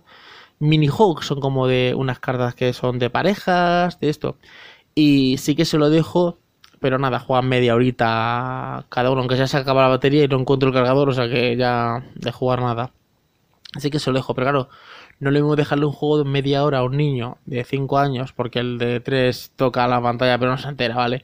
minijuegos. 0.59 1.25
Son 1.25 1.39
como 1.39 1.67
de 1.67 1.93
unas 1.95 2.19
cartas 2.19 2.55
que 2.55 2.73
son 2.73 2.99
de 2.99 3.09
parejas, 3.09 3.99
de 3.99 4.09
esto. 4.09 4.37
Y 4.95 5.37
sí 5.37 5.55
que 5.55 5.65
se 5.65 5.77
lo 5.77 5.89
dejo. 5.89 6.37
Pero 6.81 6.97
nada, 6.97 7.19
juegan 7.19 7.49
media 7.49 7.75
horita 7.75 8.85
cada 8.89 9.11
uno, 9.11 9.21
aunque 9.21 9.35
ya 9.37 9.47
se 9.47 9.57
acaba 9.57 9.81
la 9.81 9.89
batería 9.89 10.23
y 10.23 10.27
no 10.29 10.39
encuentro 10.39 10.69
el 10.69 10.75
cargador, 10.75 11.09
o 11.09 11.13
sea 11.13 11.27
que 11.29 11.57
ya 11.57 12.05
de 12.15 12.31
jugar 12.31 12.61
nada. 12.61 12.93
Así 13.75 13.89
que 13.91 13.99
se 13.99 14.09
lo 14.11 14.17
dejo, 14.17 14.33
pero 14.33 14.45
claro, 14.45 14.69
no 15.19 15.31
le 15.31 15.39
mismo 15.39 15.55
dejarle 15.55 15.85
un 15.85 15.91
juego 15.93 16.23
de 16.23 16.29
media 16.29 16.63
hora 16.63 16.79
a 16.79 16.83
un 16.83 16.97
niño 16.97 17.37
de 17.45 17.63
5 17.63 17.97
años, 17.99 18.33
porque 18.33 18.59
el 18.59 18.77
de 18.77 18.99
3 18.99 19.53
toca 19.55 19.87
la 19.87 20.01
pantalla 20.01 20.37
pero 20.37 20.51
no 20.51 20.57
se 20.57 20.69
entera, 20.69 20.95
¿vale? 20.95 21.23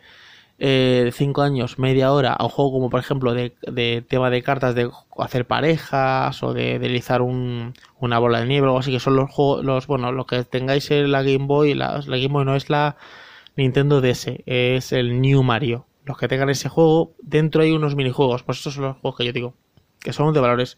eh, 0.58 1.12
5 1.14 1.42
años, 1.42 1.80
media 1.80 2.12
hora 2.12 2.34
a 2.34 2.44
un 2.46 2.50
juego 2.50 2.72
como 2.72 2.90
por 2.90 3.00
ejemplo 3.00 3.34
de, 3.34 3.56
de 3.62 4.04
tema 4.08 4.30
de 4.30 4.42
cartas, 4.42 4.76
de 4.76 4.90
hacer 5.18 5.46
parejas 5.46 6.42
o 6.44 6.54
de 6.54 6.80
deslizar 6.80 7.22
un, 7.22 7.74
una 8.00 8.20
bola 8.20 8.40
de 8.40 8.48
nieve 8.48 8.68
o 8.68 8.70
algo 8.70 8.80
así, 8.80 8.92
que 8.92 9.00
son 9.00 9.16
los 9.16 9.30
juegos, 9.30 9.66
los, 9.66 9.88
bueno, 9.88 10.12
lo 10.12 10.26
que 10.26 10.44
tengáis 10.44 10.90
en 10.92 11.12
la 11.12 11.24
Game 11.24 11.46
Boy, 11.46 11.74
la, 11.74 12.02
la 12.06 12.18
Game 12.18 12.34
Boy 12.34 12.46
no 12.46 12.56
es 12.56 12.70
la 12.70 12.98
Nintendo 13.56 14.02
DS, 14.02 14.44
es 14.46 14.92
el 14.92 15.22
New 15.22 15.44
Mario. 15.44 15.86
Los 16.06 16.18
que 16.18 16.28
tengan 16.28 16.50
ese 16.50 16.70
juego, 16.70 17.14
dentro 17.22 17.64
hay 17.64 17.72
unos 17.72 17.96
minijuegos, 17.96 18.44
pues 18.44 18.60
estos 18.60 18.76
son 18.76 18.84
los 18.84 18.98
juegos 18.98 19.18
que 19.18 19.26
yo 19.26 19.34
digo, 19.34 19.56
que 20.00 20.14
son 20.14 20.34
de 20.34 20.40
valores. 20.40 20.78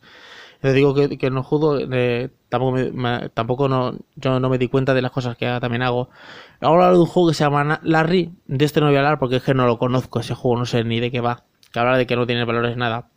Yo 0.63 0.73
digo 0.73 0.93
que, 0.95 1.29
no 1.29 1.43
juego, 1.43 1.77
eh, 1.79 2.29
tampoco, 2.49 2.71
me- 2.93 3.29
tampoco 3.29 3.67
no, 3.69 3.93
yo 4.15 4.39
no 4.39 4.49
me 4.49 4.57
di 4.57 4.67
cuenta 4.67 4.93
de 4.93 5.01
las 5.01 5.11
cosas 5.11 5.37
que 5.37 5.45
también 5.61 5.83
hago. 5.83 6.09
Ahora 6.61 6.85
hablar 6.85 6.93
de 6.93 6.99
un 7.01 7.05
juego 7.05 7.29
que 7.29 7.35
se 7.35 7.43
llama 7.43 7.79
Larry, 7.83 8.31
de 8.47 8.65
este 8.65 8.79
no 8.79 8.87
voy 8.87 8.95
a 8.95 8.99
hablar 8.99 9.19
porque 9.19 9.37
es 9.37 9.43
que 9.43 9.53
no 9.53 9.67
lo 9.67 9.77
conozco, 9.77 10.19
ese 10.19 10.33
juego 10.35 10.57
no 10.57 10.65
sé 10.65 10.83
ni 10.83 10.99
de 10.99 11.11
qué 11.11 11.21
va. 11.21 11.43
Que 11.71 11.79
habla 11.79 11.97
de 11.97 12.07
que 12.07 12.15
no 12.15 12.25
tiene 12.25 12.43
valores 12.45 12.75
nada. 12.77 13.09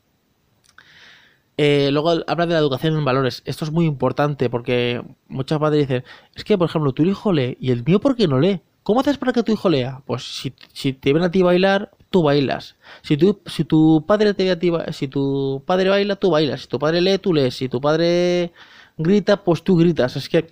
Eh, 1.57 1.91
luego 1.93 2.11
habla 2.27 2.47
de 2.47 2.55
la 2.55 2.59
educación 2.59 2.95
en 2.97 3.05
valores. 3.05 3.43
Esto 3.45 3.65
es 3.65 3.71
muy 3.71 3.85
importante 3.85 4.49
porque 4.49 5.03
muchas 5.29 5.59
padres 5.59 5.87
dicen, 5.89 6.05
es 6.35 6.45
que 6.45 6.57
por 6.57 6.69
ejemplo 6.69 6.93
tu 6.93 7.03
hijo 7.03 7.33
lee 7.33 7.57
y 7.61 7.71
el 7.71 7.85
mío 7.85 8.01
¿por 8.01 8.17
qué 8.17 8.27
no 8.29 8.39
lee? 8.41 8.63
¿Cómo 8.83 9.01
haces 9.01 9.19
para 9.19 9.33
que 9.33 9.43
tu 9.43 9.53
hijo 9.53 9.69
lea? 9.69 10.01
Pues 10.07 10.23
si, 10.25 10.55
si 10.73 10.93
te 10.95 11.13
ven 11.13 11.23
a 11.23 11.31
ti 11.31 11.43
bailar, 11.43 11.91
tú 12.11 12.23
bailas. 12.23 12.77
Si 13.03 13.17
tu, 13.17 13.41
si 13.47 13.65
tu 13.65 14.05
padre 14.07 14.35
te 14.35 14.55
ve 14.55 14.85
a 14.87 14.93
si 14.93 15.09
tu 15.09 15.63
padre 15.67 15.91
baila, 15.91 16.17
tú 16.17 16.31
bailas. 16.31 16.63
Si 16.63 16.69
tu 16.69 16.79
padre 16.79 17.01
lee, 17.01 17.19
tú 17.19 17.33
lees. 17.35 17.57
Si 17.57 17.69
tu 17.69 17.81
padre 17.81 18.53
grita, 18.99 19.45
pues 19.45 19.63
tú 19.63 19.77
gritas. 19.77 20.17
Es 20.17 20.29
que 20.29 20.49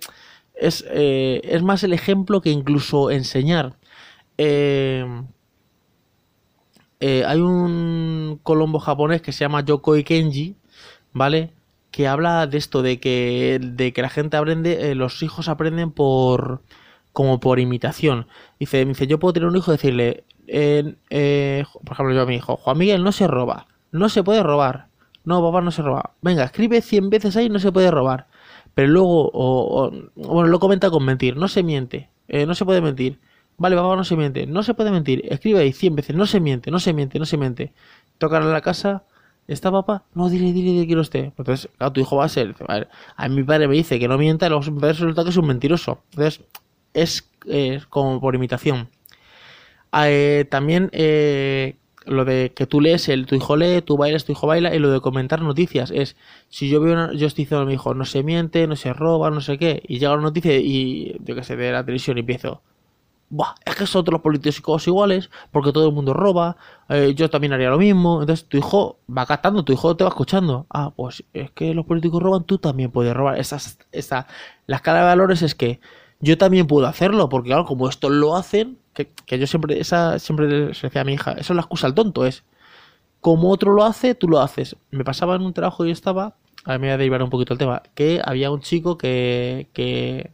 es, 0.55 0.85
eh, 0.89 1.41
es 1.43 1.63
más 1.63 1.83
el 1.83 1.93
ejemplo 1.93 2.41
que 2.41 2.51
incluso 2.51 3.11
enseñar. 3.11 3.77
Eh, 4.37 5.05
eh, 6.99 7.23
hay 7.25 7.39
un 7.39 8.39
colombo 8.43 8.79
japonés 8.79 9.21
que 9.21 9.31
se 9.31 9.41
llama 9.45 9.63
Yokoi 9.63 10.03
Kenji, 10.03 10.55
¿vale? 11.13 11.53
Que 11.91 12.07
habla 12.07 12.47
de 12.47 12.57
esto, 12.57 12.81
de 12.81 12.99
que, 12.99 13.59
de 13.61 13.93
que 13.93 14.01
la 14.01 14.09
gente 14.09 14.37
aprende, 14.37 14.91
eh, 14.91 14.95
los 14.95 15.23
hijos 15.23 15.47
aprenden 15.49 15.91
por 15.91 16.61
como 17.13 17.39
por 17.39 17.59
imitación. 17.59 18.27
Dice, 18.59 18.85
dice, 18.85 19.07
yo 19.07 19.19
puedo 19.19 19.33
tener 19.33 19.49
un 19.49 19.57
hijo 19.57 19.71
y 19.71 19.75
decirle, 19.75 20.23
eh, 20.51 20.95
eh, 21.09 21.63
por 21.85 21.93
ejemplo, 21.93 22.15
yo 22.15 22.21
a 22.21 22.25
mi 22.25 22.35
hijo, 22.35 22.57
Juan 22.57 22.77
Miguel 22.77 23.03
no 23.03 23.11
se 23.11 23.27
roba, 23.27 23.67
no 23.91 24.09
se 24.09 24.23
puede 24.23 24.43
robar. 24.43 24.87
No, 25.25 25.43
papá, 25.43 25.61
no 25.61 25.71
se 25.71 25.81
roba. 25.81 26.13
Venga, 26.21 26.43
escribe 26.43 26.81
100 26.81 27.09
veces 27.09 27.35
ahí, 27.35 27.49
no 27.49 27.59
se 27.59 27.71
puede 27.71 27.91
robar. 27.91 28.27
Pero 28.73 28.87
luego, 28.87 29.29
o, 29.33 29.91
bueno, 30.15 30.47
lo 30.47 30.59
comenta 30.59 30.89
con 30.89 31.03
mentir, 31.05 31.37
no 31.37 31.47
se 31.47 31.63
miente, 31.63 32.09
eh, 32.27 32.45
no 32.45 32.55
se 32.55 32.65
puede 32.65 32.81
mentir. 32.81 33.19
Vale, 33.57 33.75
papá, 33.75 33.95
no 33.95 34.03
se 34.03 34.15
miente, 34.15 34.47
no 34.47 34.63
se 34.63 34.73
puede 34.73 34.91
mentir. 34.91 35.21
Escribe 35.29 35.59
ahí 35.59 35.73
100 35.73 35.95
veces, 35.95 36.15
no 36.15 36.25
se 36.25 36.39
miente, 36.39 36.71
no 36.71 36.79
se 36.79 36.93
miente, 36.93 37.19
no 37.19 37.25
se 37.25 37.37
miente. 37.37 37.73
Tocan 38.17 38.43
a 38.43 38.47
la 38.47 38.61
casa, 38.61 39.03
¿está 39.47 39.71
papá? 39.71 40.05
No, 40.13 40.29
dile, 40.29 40.53
dile, 40.53 40.71
dile 40.71 40.87
que 40.87 40.95
no 40.95 41.01
esté. 41.01 41.33
Entonces, 41.37 41.69
claro, 41.77 41.93
tu 41.93 42.01
hijo 42.01 42.15
va 42.15 42.25
a 42.25 42.29
ser, 42.29 42.55
a 42.67 42.73
ver, 42.73 42.89
a 43.15 43.27
mí 43.27 43.35
mi 43.35 43.43
padre 43.43 43.67
me 43.67 43.75
dice 43.75 43.99
que 43.99 44.07
no 44.07 44.17
mienta, 44.17 44.47
y 44.47 44.49
luego 44.49 44.63
resulta 44.81 45.23
que 45.23 45.29
es 45.29 45.37
un 45.37 45.47
mentiroso. 45.47 46.01
Entonces, 46.11 46.41
es 46.93 47.29
eh, 47.47 47.81
como 47.89 48.19
por 48.21 48.35
imitación. 48.35 48.89
Ah, 49.91 50.09
eh, 50.09 50.45
también 50.49 50.89
eh, 50.93 51.77
lo 52.05 52.25
de 52.25 52.53
que 52.55 52.67
tú 52.67 52.81
lees, 52.81 53.09
el 53.09 53.25
tu 53.25 53.35
hijo 53.35 53.55
lee, 53.57 53.81
tú 53.81 53.97
bailas, 53.97 54.25
tu 54.25 54.31
hijo 54.33 54.47
baila, 54.47 54.75
y 54.75 54.79
lo 54.79 54.91
de 54.91 55.01
comentar 55.01 55.41
noticias 55.41 55.91
es, 55.91 56.15
si 56.49 56.69
yo 56.69 56.81
veo 56.81 56.93
una, 56.93 57.13
yo 57.13 57.27
estoy 57.27 57.45
diciendo 57.45 57.63
a 57.63 57.65
mi 57.65 57.73
hijo, 57.73 57.93
no 57.93 58.05
se 58.05 58.23
miente, 58.23 58.67
no 58.67 58.75
se 58.75 58.93
roba, 58.93 59.31
no 59.31 59.41
sé 59.41 59.57
qué, 59.57 59.81
y 59.87 59.99
llega 59.99 60.13
una 60.13 60.23
noticia 60.23 60.55
y 60.57 61.17
yo 61.23 61.35
que 61.35 61.43
sé, 61.43 61.55
de 61.55 61.71
la 61.71 61.83
televisión 61.83 62.17
y 62.17 62.21
empiezo, 62.21 62.61
Buah, 63.31 63.53
es 63.63 63.75
que 63.75 63.85
son 63.85 64.03
todos 64.03 64.13
los 64.13 64.21
políticos 64.21 64.87
iguales, 64.87 65.29
porque 65.51 65.71
todo 65.71 65.87
el 65.87 65.93
mundo 65.93 66.13
roba, 66.13 66.57
eh, 66.89 67.13
yo 67.15 67.29
también 67.29 67.53
haría 67.53 67.69
lo 67.69 67.77
mismo. 67.77 68.21
Entonces 68.21 68.47
tu 68.47 68.57
hijo 68.57 68.99
va 69.15 69.25
captando, 69.27 69.63
tu 69.63 69.71
hijo 69.73 69.95
te 69.95 70.03
va 70.03 70.09
escuchando. 70.09 70.65
Ah, 70.71 70.91
pues 70.95 71.23
es 71.33 71.51
que 71.51 71.75
los 71.75 71.85
políticos 71.85 72.23
roban, 72.23 72.43
tú 72.45 72.57
también 72.57 72.89
puedes 72.91 73.13
robar. 73.15 73.37
Esa, 73.39 73.57
esa, 73.91 74.25
la 74.65 74.77
escala 74.77 74.99
de 75.01 75.05
valores 75.05 75.43
es 75.43 75.53
que 75.53 75.79
yo 76.19 76.37
también 76.39 76.65
puedo 76.67 76.87
hacerlo, 76.87 77.29
porque 77.29 77.49
claro, 77.49 77.65
como 77.65 77.87
estos 77.87 78.11
lo 78.11 78.35
hacen, 78.35 78.79
que, 79.07 79.39
yo 79.39 79.47
siempre, 79.47 79.79
esa 79.79 80.19
siempre 80.19 80.73
se 80.73 80.87
decía 80.87 81.01
a 81.01 81.03
mi 81.05 81.13
hija, 81.13 81.31
eso 81.33 81.53
es 81.53 81.55
la 81.55 81.61
excusa 81.61 81.87
al 81.87 81.93
tonto, 81.93 82.25
es 82.25 82.43
como 83.21 83.49
otro 83.51 83.73
lo 83.73 83.83
hace, 83.83 84.15
tú 84.15 84.27
lo 84.27 84.39
haces. 84.39 84.75
Me 84.91 85.03
pasaba 85.03 85.35
en 85.35 85.41
un 85.41 85.53
trabajo 85.53 85.85
y 85.85 85.89
yo 85.89 85.93
estaba, 85.93 86.35
a 86.65 86.73
mí 86.73 86.79
me 86.79 86.87
voy 86.87 86.93
a 86.93 86.97
derivar 86.97 87.23
un 87.23 87.29
poquito 87.29 87.53
el 87.53 87.59
tema, 87.59 87.83
que 87.95 88.21
había 88.23 88.51
un 88.51 88.61
chico 88.61 88.97
que, 88.97 89.67
que 89.73 90.31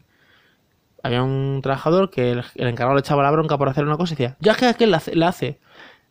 había 1.02 1.22
un 1.22 1.60
trabajador 1.62 2.10
que 2.10 2.32
el, 2.32 2.44
encargado 2.56 2.94
le 2.94 3.00
echaba 3.00 3.22
la 3.22 3.30
bronca 3.30 3.58
por 3.58 3.68
hacer 3.68 3.84
una 3.84 3.96
cosa 3.96 4.14
y 4.14 4.16
decía, 4.16 4.36
ya 4.40 4.52
es 4.52 4.58
que 4.58 4.66
aquel 4.66 4.90
la 4.90 5.02
la 5.12 5.28
hace. 5.28 5.58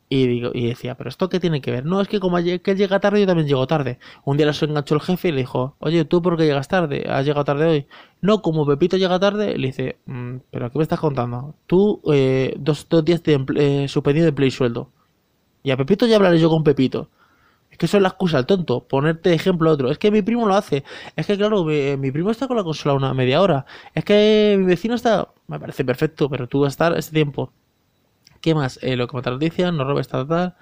Y, 0.07 0.27
digo, 0.27 0.51
y 0.53 0.67
decía, 0.67 0.95
pero 0.95 1.09
¿esto 1.09 1.29
qué 1.29 1.39
tiene 1.39 1.61
que 1.61 1.71
ver? 1.71 1.85
No, 1.85 1.99
es 1.99 2.07
que 2.07 2.19
como 2.19 2.37
que 2.37 2.61
él 2.63 2.77
llega 2.77 2.99
tarde, 2.99 3.21
yo 3.21 3.25
también 3.27 3.47
llego 3.47 3.65
tarde. 3.65 3.97
Un 4.23 4.37
día 4.37 4.53
se 4.53 4.65
enganchó 4.65 4.95
el 4.95 5.01
jefe 5.01 5.29
y 5.29 5.31
le 5.31 5.39
dijo, 5.39 5.75
oye, 5.79 6.05
¿tú 6.05 6.21
por 6.21 6.37
qué 6.37 6.45
llegas 6.45 6.67
tarde? 6.67 7.05
¿Has 7.09 7.25
llegado 7.25 7.43
tarde 7.45 7.65
hoy? 7.65 7.87
No, 8.21 8.41
como 8.43 8.65
Pepito 8.67 8.97
llega 8.97 9.19
tarde, 9.19 9.57
le 9.57 9.67
dice, 9.67 9.97
"Mm, 10.05 10.37
¿pero 10.51 10.71
qué 10.71 10.77
me 10.77 10.83
estás 10.83 10.99
contando? 10.99 11.55
Tú, 11.67 12.01
eh, 12.13 12.53
dos, 12.59 12.87
dos 12.89 13.03
días 13.03 13.23
de 13.23 13.43
eh, 13.57 13.87
suspendido 13.87 14.25
de 14.25 14.29
empleo 14.29 14.47
y 14.47 14.51
sueldo. 14.51 14.91
Y 15.63 15.71
a 15.71 15.77
Pepito 15.77 16.05
ya 16.07 16.15
hablaré 16.17 16.39
yo 16.39 16.49
con 16.49 16.63
Pepito. 16.63 17.09
Es 17.71 17.77
que 17.77 17.87
eso 17.87 17.97
es 17.97 18.03
la 18.03 18.09
excusa 18.09 18.37
al 18.39 18.45
tonto, 18.45 18.87
ponerte 18.87 19.29
de 19.29 19.35
ejemplo 19.35 19.69
a 19.69 19.73
otro. 19.73 19.91
Es 19.91 19.97
que 19.99 20.11
mi 20.11 20.21
primo 20.21 20.47
lo 20.47 20.55
hace. 20.55 20.83
Es 21.15 21.27
que, 21.27 21.37
claro, 21.37 21.65
mi, 21.65 21.97
mi 21.97 22.11
primo 22.11 22.31
está 22.31 22.47
con 22.47 22.57
la 22.57 22.63
consola 22.63 22.95
una 22.95 23.13
media 23.13 23.41
hora. 23.41 23.65
Es 23.95 24.05
que 24.05 24.55
mi 24.59 24.65
vecino 24.65 24.95
está. 24.95 25.29
Me 25.47 25.59
parece 25.59 25.85
perfecto, 25.85 26.29
pero 26.29 26.47
tú 26.47 26.61
vas 26.61 26.69
a 26.69 26.75
estar 26.75 26.97
ese 26.97 27.11
tiempo. 27.11 27.51
¿Qué 28.45 28.53
más? 28.53 28.77
Eh, 28.83 28.95
lo 28.95 29.07
que 29.07 29.17
me 29.17 29.23
noticias, 29.23 29.73
no 29.73 29.85
robes 29.85 30.07
tal, 30.07 30.27
tal. 30.27 30.53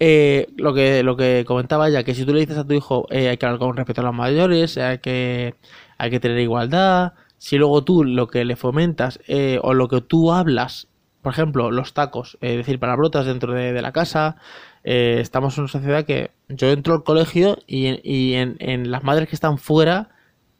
Eh, 0.00 0.48
lo 0.56 0.72
que 0.72 1.02
lo 1.02 1.14
que 1.14 1.44
comentaba 1.46 1.90
ya, 1.90 2.04
que 2.04 2.14
si 2.14 2.24
tú 2.24 2.32
le 2.32 2.40
dices 2.40 2.56
a 2.56 2.66
tu 2.66 2.72
hijo 2.72 3.06
eh, 3.10 3.28
hay 3.28 3.36
que 3.36 3.44
hablar 3.44 3.58
con 3.58 3.76
respeto 3.76 4.00
a 4.00 4.04
los 4.04 4.14
mayores, 4.14 4.78
hay 4.78 5.00
que, 5.00 5.54
hay 5.98 6.10
que 6.10 6.20
tener 6.20 6.38
igualdad. 6.38 7.12
Si 7.36 7.58
luego 7.58 7.84
tú 7.84 8.02
lo 8.02 8.28
que 8.28 8.46
le 8.46 8.56
fomentas 8.56 9.20
o 9.60 9.74
lo 9.74 9.88
que 9.88 10.00
tú 10.00 10.32
hablas, 10.32 10.88
por 11.20 11.34
ejemplo, 11.34 11.70
los 11.70 11.92
tacos, 11.92 12.38
eh, 12.40 12.56
decir 12.56 12.78
palabrotas 12.78 13.26
dentro 13.26 13.52
de, 13.52 13.82
la 13.82 13.92
casa, 13.92 14.36
estamos 14.82 15.58
en 15.58 15.64
una 15.64 15.68
sociedad 15.70 16.06
que 16.06 16.30
yo 16.48 16.70
entro 16.70 16.94
al 16.94 17.04
colegio 17.04 17.58
y, 17.66 18.00
y 18.10 18.36
en, 18.36 18.90
las 18.90 19.04
madres 19.04 19.28
que 19.28 19.34
están 19.36 19.58
fuera 19.58 20.08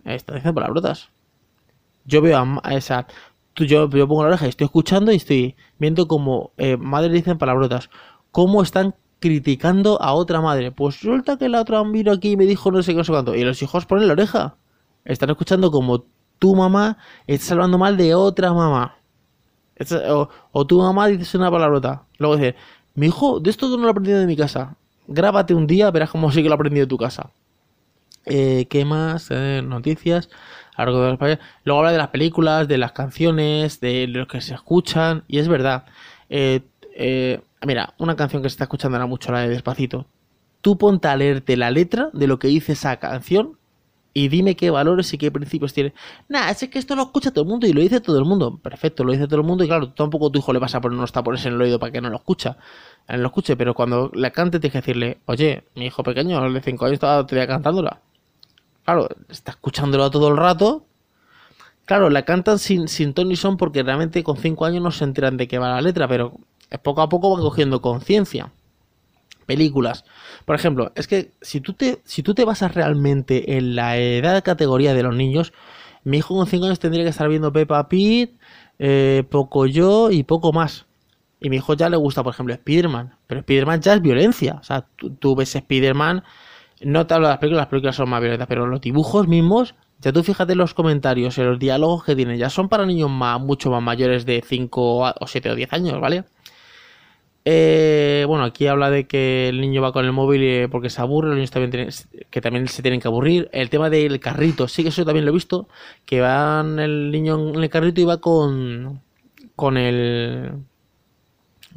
están 0.05 0.37
diciendo 0.37 0.55
palabrotas. 0.55 1.09
Yo 2.05 2.21
veo 2.21 2.61
a 2.63 2.75
esa. 2.75 3.07
Tú, 3.55 3.65
yo, 3.65 3.89
yo 3.91 4.09
pongo 4.09 4.23
la 4.23 4.29
oreja 4.29 4.47
estoy 4.47 4.65
escuchando 4.65 5.13
y 5.13 5.17
estoy 5.17 5.57
viendo 5.79 6.09
como 6.09 6.53
eh, 6.57 6.77
madres 6.77 7.13
dicen 7.13 7.39
palabrotas. 7.39 7.91
Cómo 8.31 8.63
están 8.63 8.95
criticando 9.21 10.01
a 10.03 10.15
otra 10.15 10.41
madre. 10.41 10.73
Pues 10.73 11.03
resulta 11.03 11.37
que 11.37 11.49
la 11.49 11.61
otra 11.61 11.83
vino 11.83 12.13
aquí 12.13 12.33
y 12.33 12.37
me 12.37 12.47
dijo 12.47 12.71
no 12.71 12.83
sé 12.83 12.93
qué, 12.93 12.99
no 12.99 13.05
sé 13.05 13.13
cuánto. 13.13 13.35
Y 13.35 13.45
los 13.45 13.63
hijos 13.63 13.87
ponen 13.87 14.07
la 14.07 14.15
oreja. 14.15 14.57
Están 15.05 15.31
escuchando 15.31 15.71
como 15.71 16.05
tu 16.43 16.57
mamá 16.57 16.99
está 17.29 17.55
hablando 17.55 17.79
mal 17.79 17.97
de 17.97 18.17
otra 18.17 18.53
mamá. 18.53 18.97
O, 20.53 20.67
tu 20.67 20.79
mamá 20.79 21.07
dice 21.07 21.39
una 21.39 21.53
palabrota. 21.53 22.05
Luego 22.19 22.37
dice, 22.37 22.57
mi 22.97 23.07
hijo, 23.07 23.39
de 23.39 23.51
esto 23.51 23.69
no 23.69 23.85
lo 23.85 23.91
aprendido 23.91 24.19
de 24.19 24.27
mi 24.27 24.37
casa. 24.37 24.77
Grábate 25.07 25.55
un 25.55 25.69
día, 25.69 25.89
verás 25.93 26.11
cómo 26.11 26.33
sí 26.33 26.43
que 26.43 26.49
lo 26.49 26.55
he 26.55 26.57
aprendido 26.57 26.87
de 26.87 26.89
tu 26.89 26.99
casa. 26.99 27.31
Eh, 28.27 28.67
¿Qué 28.69 28.85
más? 28.85 29.29
Eh, 29.31 29.63
noticias. 29.65 30.31
Algo 30.77 31.03
de. 31.05 31.39
Luego 31.65 31.81
habla 31.81 31.93
de 31.93 31.99
las 31.99 32.09
películas, 32.09 32.69
de 32.69 32.79
las 32.79 32.93
canciones, 32.93 33.81
de 33.81 34.07
lo 34.09 34.27
que 34.27 34.41
se 34.41 34.55
escuchan. 34.55 35.25
Y 35.29 35.39
es 35.39 35.49
verdad. 35.49 35.85
Eh, 36.31 36.63
eh, 36.95 37.41
mira, 37.67 37.95
una 37.99 38.17
canción 38.17 38.43
que 38.43 38.49
se 38.49 38.55
está 38.55 38.65
escuchando 38.65 38.97
ahora 38.97 39.07
mucho, 39.07 39.33
la 39.33 39.41
de 39.41 39.49
Despacito. 39.49 40.07
Tú 40.61 40.79
ponte 40.79 41.09
a 41.09 41.17
leerte 41.17 41.57
la 41.57 41.71
letra 41.71 42.11
de 42.13 42.27
lo 42.27 42.39
que 42.39 42.49
dice 42.49 42.73
esa 42.73 42.97
canción 42.99 43.59
y 44.15 44.29
dime 44.29 44.57
qué 44.57 44.71
valores 44.71 45.13
y 45.15 45.19
qué 45.19 45.31
principios 45.31 45.73
tiene. 45.73 45.95
Nah, 46.29 46.51
es 46.51 46.69
que 46.69 46.79
esto 46.79 46.95
lo 46.97 47.03
escucha 47.03 47.31
todo 47.33 47.45
el 47.45 47.51
mundo 47.51 47.67
y 47.67 47.73
lo 47.73 47.81
dice 47.81 48.01
todo 48.01 48.19
el 48.19 48.25
mundo. 48.25 48.59
Perfecto, 48.59 49.05
lo 49.05 49.13
dice 49.13 49.27
todo 49.27 49.41
el 49.41 49.47
mundo 49.47 49.65
y 49.65 49.69
claro, 49.69 49.93
tampoco 49.93 50.31
tu 50.31 50.39
hijo 50.39 50.53
le 50.53 50.59
vas 50.59 50.75
a 50.75 50.81
poner 50.81 50.99
unos 50.99 51.13
tapones 51.13 51.45
en 51.47 51.55
el 51.55 51.61
oído 51.63 51.79
para 51.79 51.93
que 51.93 52.01
no 52.01 52.11
lo 52.11 52.17
escucha. 52.17 52.57
eh, 53.09 53.19
lo 53.19 53.27
escuche, 53.29 53.57
pero 53.57 53.75
cuando 53.75 54.11
la 54.15 54.31
cante 54.31 54.61
tienes 54.61 54.73
que 54.73 54.79
decirle, 54.81 55.21
oye, 55.27 55.65
mi 55.75 55.87
hijo 55.87 56.03
pequeño, 56.03 56.41
de 56.53 56.61
5 56.63 56.85
años 56.87 56.95
estaba 56.95 57.27
todavía 57.27 57.47
cantándola. 57.49 58.01
Claro, 58.85 59.09
está 59.29 59.53
escuchándola 59.53 60.11
todo 60.11 60.29
el 60.29 60.37
rato. 60.37 60.87
Claro, 61.85 62.11
la 62.11 62.25
cantan 62.25 62.59
sin, 62.59 62.89
sin 62.89 63.13
ton 63.13 63.35
son 63.37 63.57
porque 63.57 63.83
realmente 63.83 64.23
con 64.23 64.37
5 64.37 64.65
años 64.65 64.83
no 64.83 64.91
se 64.91 65.05
enteran 65.05 65.37
de 65.37 65.49
qué 65.49 65.59
va 65.59 65.69
la 65.69 65.81
letra, 65.81 66.09
pero 66.09 66.39
poco 66.83 67.03
a 67.03 67.09
poco 67.09 67.35
van 67.35 67.43
cogiendo 67.43 67.81
conciencia. 67.81 68.53
Películas. 69.47 70.05
Por 70.45 70.55
ejemplo, 70.55 70.93
es 70.95 71.09
que 71.09 71.33
si 71.41 71.61
tú 71.61 71.75
te, 71.75 72.01
si 72.05 72.23
tú 72.23 72.35
te 72.35 72.45
basas 72.45 72.75
realmente 72.75 73.57
en 73.57 73.75
la 73.75 73.97
edad 73.97 74.35
de 74.35 74.43
categoría 74.43 74.95
de 74.95 75.03
los 75.03 75.15
niños, 75.15 75.53
mi 76.05 76.19
hijo 76.19 76.37
con 76.37 76.47
5 76.47 76.67
años 76.67 76.79
tendría 76.81 77.05
que 77.05 77.11
estar 77.11 77.29
viendo 77.29 77.53
Peppa 77.53 77.89
Pig, 77.89 78.37
eh, 78.79 79.25
poco 79.31 79.67
yo 79.67 80.11
y 80.11 80.23
poco 80.23 80.53
más. 80.53 80.87
Y 81.41 81.51
mi 81.51 81.57
hijo 81.57 81.75
ya 81.75 81.89
le 81.89 81.97
gusta, 81.97 82.23
por 82.23 82.33
ejemplo, 82.35 82.55
Spider-Man. 82.55 83.17
Pero 83.27 83.41
Spider-Man 83.41 83.81
ya 83.81 83.95
es 83.95 84.03
violencia. 84.03 84.59
O 84.61 84.65
sea, 84.65 84.87
tú, 84.97 85.11
tú 85.11 85.35
ves 85.35 85.55
Spider-Man, 85.57 86.23
no 86.85 87.07
te 87.07 87.15
hablo 87.15 87.27
de 87.27 87.33
las 87.33 87.39
películas, 87.39 87.63
las 87.63 87.69
películas 87.69 87.97
son 87.97 88.09
más 88.09 88.21
violentas, 88.21 88.49
pero 88.49 88.67
los 88.67 88.81
dibujos 88.81 89.29
mismos, 89.29 89.75
ya 90.01 90.13
tú 90.13 90.23
fíjate 90.23 90.53
en 90.53 90.59
los 90.59 90.75
comentarios, 90.75 91.39
en 91.39 91.49
los 91.49 91.59
diálogos 91.59 92.05
que 92.05 92.17
tienen, 92.17 92.39
ya 92.39 92.51
son 92.51 92.69
para 92.69 92.87
niños 92.87 93.11
más, 93.11 93.41
mucho 93.41 93.71
más 93.71 93.83
mayores 93.83 94.27
de 94.27 94.43
5 94.47 95.15
o 95.19 95.27
7 95.27 95.51
o 95.51 95.55
10 95.55 95.73
años, 95.73 96.01
¿vale? 96.01 96.25
Eh, 97.45 98.25
bueno, 98.29 98.45
aquí 98.45 98.69
habla 98.69 98.89
de 98.91 99.07
que 99.09 99.49
el 99.49 99.61
niño 99.61 99.83
va 99.83 99.93
con 99.93 100.05
el 100.05 100.13
móvil 100.13 100.43
eh, 100.45 100.69
porque 100.71 100.91
se 100.91 101.01
aburre, 101.01 101.29
los 101.29 101.37
niños 101.37 101.51
también 101.51 101.71
tienen, 101.73 101.91
que 102.31 102.41
también 102.41 102.69
se 102.69 102.83
tienen 102.83 103.01
que 103.01 103.09
aburrir. 103.09 103.49
El 103.53 103.69
tema 103.69 103.91
del 103.91 104.21
carrito, 104.21 104.69
sí 104.69 104.83
que 104.83 104.91
eso 104.91 105.05
también 105.05 105.25
lo 105.25 105.33
he 105.33 105.35
visto, 105.35 105.69
que 106.05 106.21
van 106.21 106.79
el 106.79 107.11
niño 107.11 107.51
en 107.51 107.63
el 107.63 107.69
carrito 107.71 108.01
y 108.01 108.05
va 108.05 108.19
con 108.19 109.03
con 109.57 109.77
el 109.77 110.53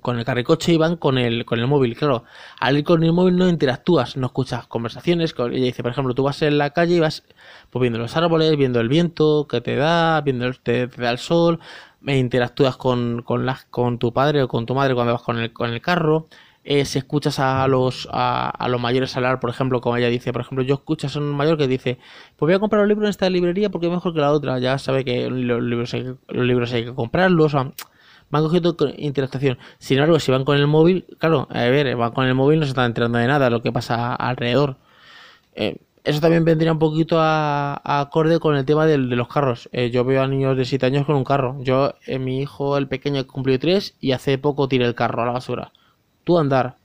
con 0.06 0.20
el 0.20 0.24
carricoche 0.24 0.72
y 0.72 0.78
van 0.78 0.98
con 0.98 1.18
el 1.18 1.46
con 1.46 1.60
el 1.60 1.66
móvil, 1.66 1.98
claro. 1.98 2.26
Al 2.60 2.78
ir 2.78 2.84
con 2.84 3.04
el 3.04 3.12
móvil 3.12 3.38
no 3.38 3.50
interactúas, 3.50 4.18
no 4.18 4.28
escuchas 4.28 4.68
conversaciones. 4.68 5.34
Ella 5.36 5.66
dice, 5.66 5.82
por 5.82 5.92
ejemplo, 5.92 6.14
tú 6.14 6.22
vas 6.22 6.44
en 6.44 6.60
la 6.60 6.70
calle 6.70 6.98
y 6.98 7.00
vas 7.00 7.24
pues, 7.72 7.82
viendo 7.82 7.98
los 7.98 8.16
árboles, 8.16 8.56
viendo 8.56 8.80
el 8.80 8.88
viento 8.88 9.48
que 9.48 9.62
te 9.62 9.76
da, 9.76 10.22
viendo 10.22 10.46
el, 10.46 10.60
te, 10.60 10.86
da 10.86 11.10
el 11.10 11.18
sol, 11.18 11.60
e 12.06 12.20
interactúas 12.20 12.78
con, 12.78 13.24
con, 13.24 13.48
con 13.72 13.98
tu 13.98 14.14
padre 14.14 14.44
o 14.44 14.48
con 14.48 14.68
tu 14.68 14.76
madre 14.76 14.94
cuando 14.94 15.14
vas 15.14 15.24
con 15.24 15.40
el, 15.40 15.52
con 15.52 15.72
el 15.74 15.82
carro. 15.82 16.28
Eh, 16.64 16.86
si 16.86 17.00
escuchas 17.00 17.40
a 17.40 17.68
los, 17.68 18.08
a, 18.12 18.50
a, 18.50 18.70
los 18.70 18.80
mayores 18.80 19.16
hablar, 19.18 19.40
por 19.40 19.50
ejemplo, 19.50 19.82
como 19.82 19.98
ella 19.98 20.10
dice, 20.10 20.32
por 20.34 20.42
ejemplo, 20.42 20.64
yo 20.64 20.76
escucho 20.76 21.08
a 21.08 21.20
un 21.20 21.36
mayor 21.36 21.58
que 21.58 21.68
dice, 21.68 21.98
pues 22.36 22.48
voy 22.48 22.54
a 22.54 22.60
comprar 22.60 22.84
un 22.84 22.90
libro 22.90 23.06
en 23.06 23.10
esta 23.10 23.28
librería 23.28 23.72
porque 23.72 23.88
es 23.88 23.92
mejor 23.92 24.14
que 24.14 24.20
la 24.20 24.32
otra, 24.32 24.60
ya 24.60 24.78
sabe 24.78 25.04
que 25.04 25.30
los 25.32 25.64
libros 25.64 25.94
hay 25.96 26.04
los 26.04 26.46
libros 26.46 26.74
hay 26.74 26.86
que 26.86 26.94
comprarlos, 26.94 27.56
o, 27.56 27.74
van 28.36 28.44
cogiendo 28.44 28.76
interactuación. 28.98 29.58
Sin 29.80 29.98
embargo, 29.98 30.20
si 30.20 30.32
van 30.32 30.46
con 30.46 30.58
el 30.58 30.68
móvil, 30.68 31.06
claro, 31.20 31.48
a 31.50 31.64
ver, 31.66 31.96
van 31.96 32.12
con 32.12 32.28
el 32.28 32.36
móvil 32.36 32.60
no 32.60 32.66
se 32.66 32.72
están 32.72 32.88
enterando 32.88 33.18
de 33.18 33.28
nada, 33.28 33.50
lo 33.50 33.62
que 33.62 33.72
pasa 33.72 34.14
alrededor. 34.14 34.78
Eh, 35.56 35.78
eso 36.04 36.22
también 36.22 36.46
vendría 36.46 36.72
un 36.72 36.80
poquito 36.80 37.18
a, 37.20 37.82
acorde 37.84 38.40
con 38.40 38.56
el 38.56 38.66
tema 38.66 38.86
de 38.86 38.98
los 38.98 39.28
carros. 39.28 39.70
Eh, 39.72 39.90
yo 39.90 40.04
veo 40.06 40.22
a 40.22 40.28
niños 40.28 40.58
de 40.58 40.66
7 40.66 40.86
años 40.86 41.06
con 41.06 41.16
un 41.16 41.24
carro. 41.24 41.58
Yo, 41.62 41.96
eh, 42.06 42.20
mi 42.20 42.42
hijo, 42.42 42.78
el 42.78 42.88
pequeño, 42.88 43.26
cumplió 43.26 43.58
3 43.60 43.96
y 44.02 44.12
hace 44.12 44.38
poco 44.38 44.68
tiré 44.68 44.86
el 44.86 44.96
carro 44.96 45.24
a 45.24 45.26
la 45.26 45.32
basura. 45.32 45.72
Tú 46.24 46.38
andar. 46.38 46.76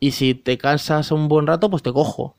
Y 0.00 0.12
si 0.12 0.34
te 0.34 0.58
cansas 0.58 1.10
un 1.12 1.28
buen 1.28 1.46
rato, 1.46 1.70
pues 1.70 1.82
te 1.82 1.92
cojo. 1.92 2.34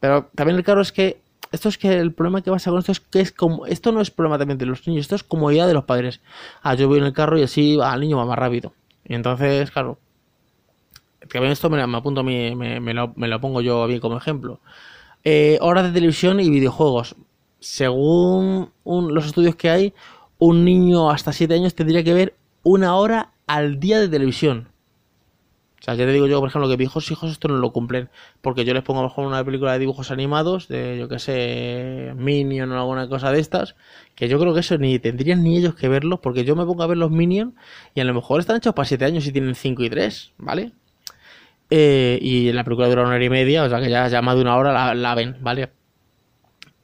Pero 0.00 0.30
también 0.34 0.58
el 0.58 0.64
carro 0.64 0.82
es 0.82 0.92
que. 0.92 1.22
Esto 1.52 1.68
es 1.68 1.78
que 1.78 1.98
el 1.98 2.12
problema 2.12 2.42
que 2.42 2.50
pasa 2.50 2.70
con 2.70 2.78
esto 2.78 2.92
es 2.92 3.00
que 3.00 3.20
es 3.20 3.32
como. 3.32 3.66
Esto 3.66 3.90
no 3.92 4.00
es 4.00 4.10
problema 4.10 4.38
también 4.38 4.58
de 4.58 4.66
los 4.66 4.86
niños, 4.86 5.02
esto 5.02 5.16
es 5.16 5.24
comodidad 5.24 5.66
de 5.66 5.74
los 5.74 5.84
padres. 5.84 6.20
Ah, 6.62 6.74
yo 6.74 6.88
voy 6.88 6.98
en 6.98 7.04
el 7.04 7.12
carro 7.12 7.38
y 7.38 7.42
así 7.42 7.78
al 7.82 8.00
niño 8.00 8.16
va 8.16 8.24
más 8.24 8.38
rápido. 8.38 8.72
Y 9.04 9.14
entonces, 9.14 9.70
claro. 9.70 9.98
También 11.28 11.52
esto 11.52 11.68
me, 11.68 11.84
me 11.86 11.96
apunto, 11.98 12.22
me, 12.22 12.54
me, 12.56 12.80
me, 12.80 12.94
lo, 12.94 13.12
me 13.16 13.28
lo 13.28 13.40
pongo 13.40 13.60
yo 13.60 13.86
bien 13.86 14.00
como 14.00 14.16
ejemplo. 14.16 14.60
Eh, 15.24 15.58
horas 15.60 15.84
de 15.84 15.92
televisión 15.92 16.40
y 16.40 16.48
videojuegos. 16.48 17.16
Según 17.58 18.72
los 18.84 19.26
estudios 19.26 19.54
que 19.54 19.68
hay, 19.68 19.94
un 20.38 20.64
niño 20.64 21.10
hasta 21.10 21.32
7 21.32 21.52
años 21.54 21.74
tendría 21.74 22.02
que 22.02 22.14
ver 22.14 22.34
una 22.62 22.94
hora 22.96 23.32
al 23.46 23.78
día 23.80 24.00
de 24.00 24.08
televisión. 24.08 24.68
O 25.80 25.82
sea, 25.82 25.94
ya 25.94 26.04
te 26.04 26.12
digo 26.12 26.26
yo, 26.26 26.40
por 26.40 26.50
ejemplo, 26.50 26.68
que 26.68 26.76
mis 26.76 26.88
hijos 27.10 27.32
esto 27.32 27.48
no 27.48 27.56
lo 27.56 27.72
cumplen. 27.72 28.10
Porque 28.42 28.66
yo 28.66 28.74
les 28.74 28.82
pongo 28.82 29.00
a 29.00 29.02
lo 29.04 29.08
mejor 29.08 29.26
una 29.26 29.42
película 29.42 29.72
de 29.72 29.78
dibujos 29.78 30.10
animados, 30.10 30.68
de 30.68 30.98
yo 30.98 31.08
que 31.08 31.18
sé, 31.18 32.12
Minion 32.16 32.70
o 32.72 32.78
alguna 32.78 33.08
cosa 33.08 33.32
de 33.32 33.40
estas, 33.40 33.76
que 34.14 34.28
yo 34.28 34.38
creo 34.38 34.52
que 34.52 34.60
eso 34.60 34.76
ni 34.76 34.98
tendrían 34.98 35.42
ni 35.42 35.56
ellos 35.56 35.74
que 35.74 35.88
verlos, 35.88 36.20
porque 36.20 36.44
yo 36.44 36.54
me 36.54 36.66
pongo 36.66 36.82
a 36.82 36.86
ver 36.86 36.98
los 36.98 37.10
Minion 37.10 37.54
y 37.94 38.00
a 38.00 38.04
lo 38.04 38.12
mejor 38.12 38.40
están 38.40 38.56
hechos 38.58 38.74
para 38.74 38.86
7 38.86 39.06
años 39.06 39.26
y 39.26 39.32
tienen 39.32 39.54
5 39.54 39.82
y 39.82 39.88
3, 39.88 40.32
¿vale? 40.36 40.72
Eh, 41.70 42.18
y 42.20 42.52
la 42.52 42.62
película 42.64 42.88
dura 42.88 43.02
una 43.02 43.14
hora 43.14 43.24
y 43.24 43.30
media, 43.30 43.64
o 43.64 43.68
sea 43.70 43.80
que 43.80 43.88
ya, 43.88 44.06
ya 44.08 44.20
más 44.20 44.34
de 44.36 44.42
una 44.42 44.56
hora 44.56 44.72
la, 44.72 44.94
la, 44.94 45.14
ven, 45.14 45.38
¿vale? 45.40 45.70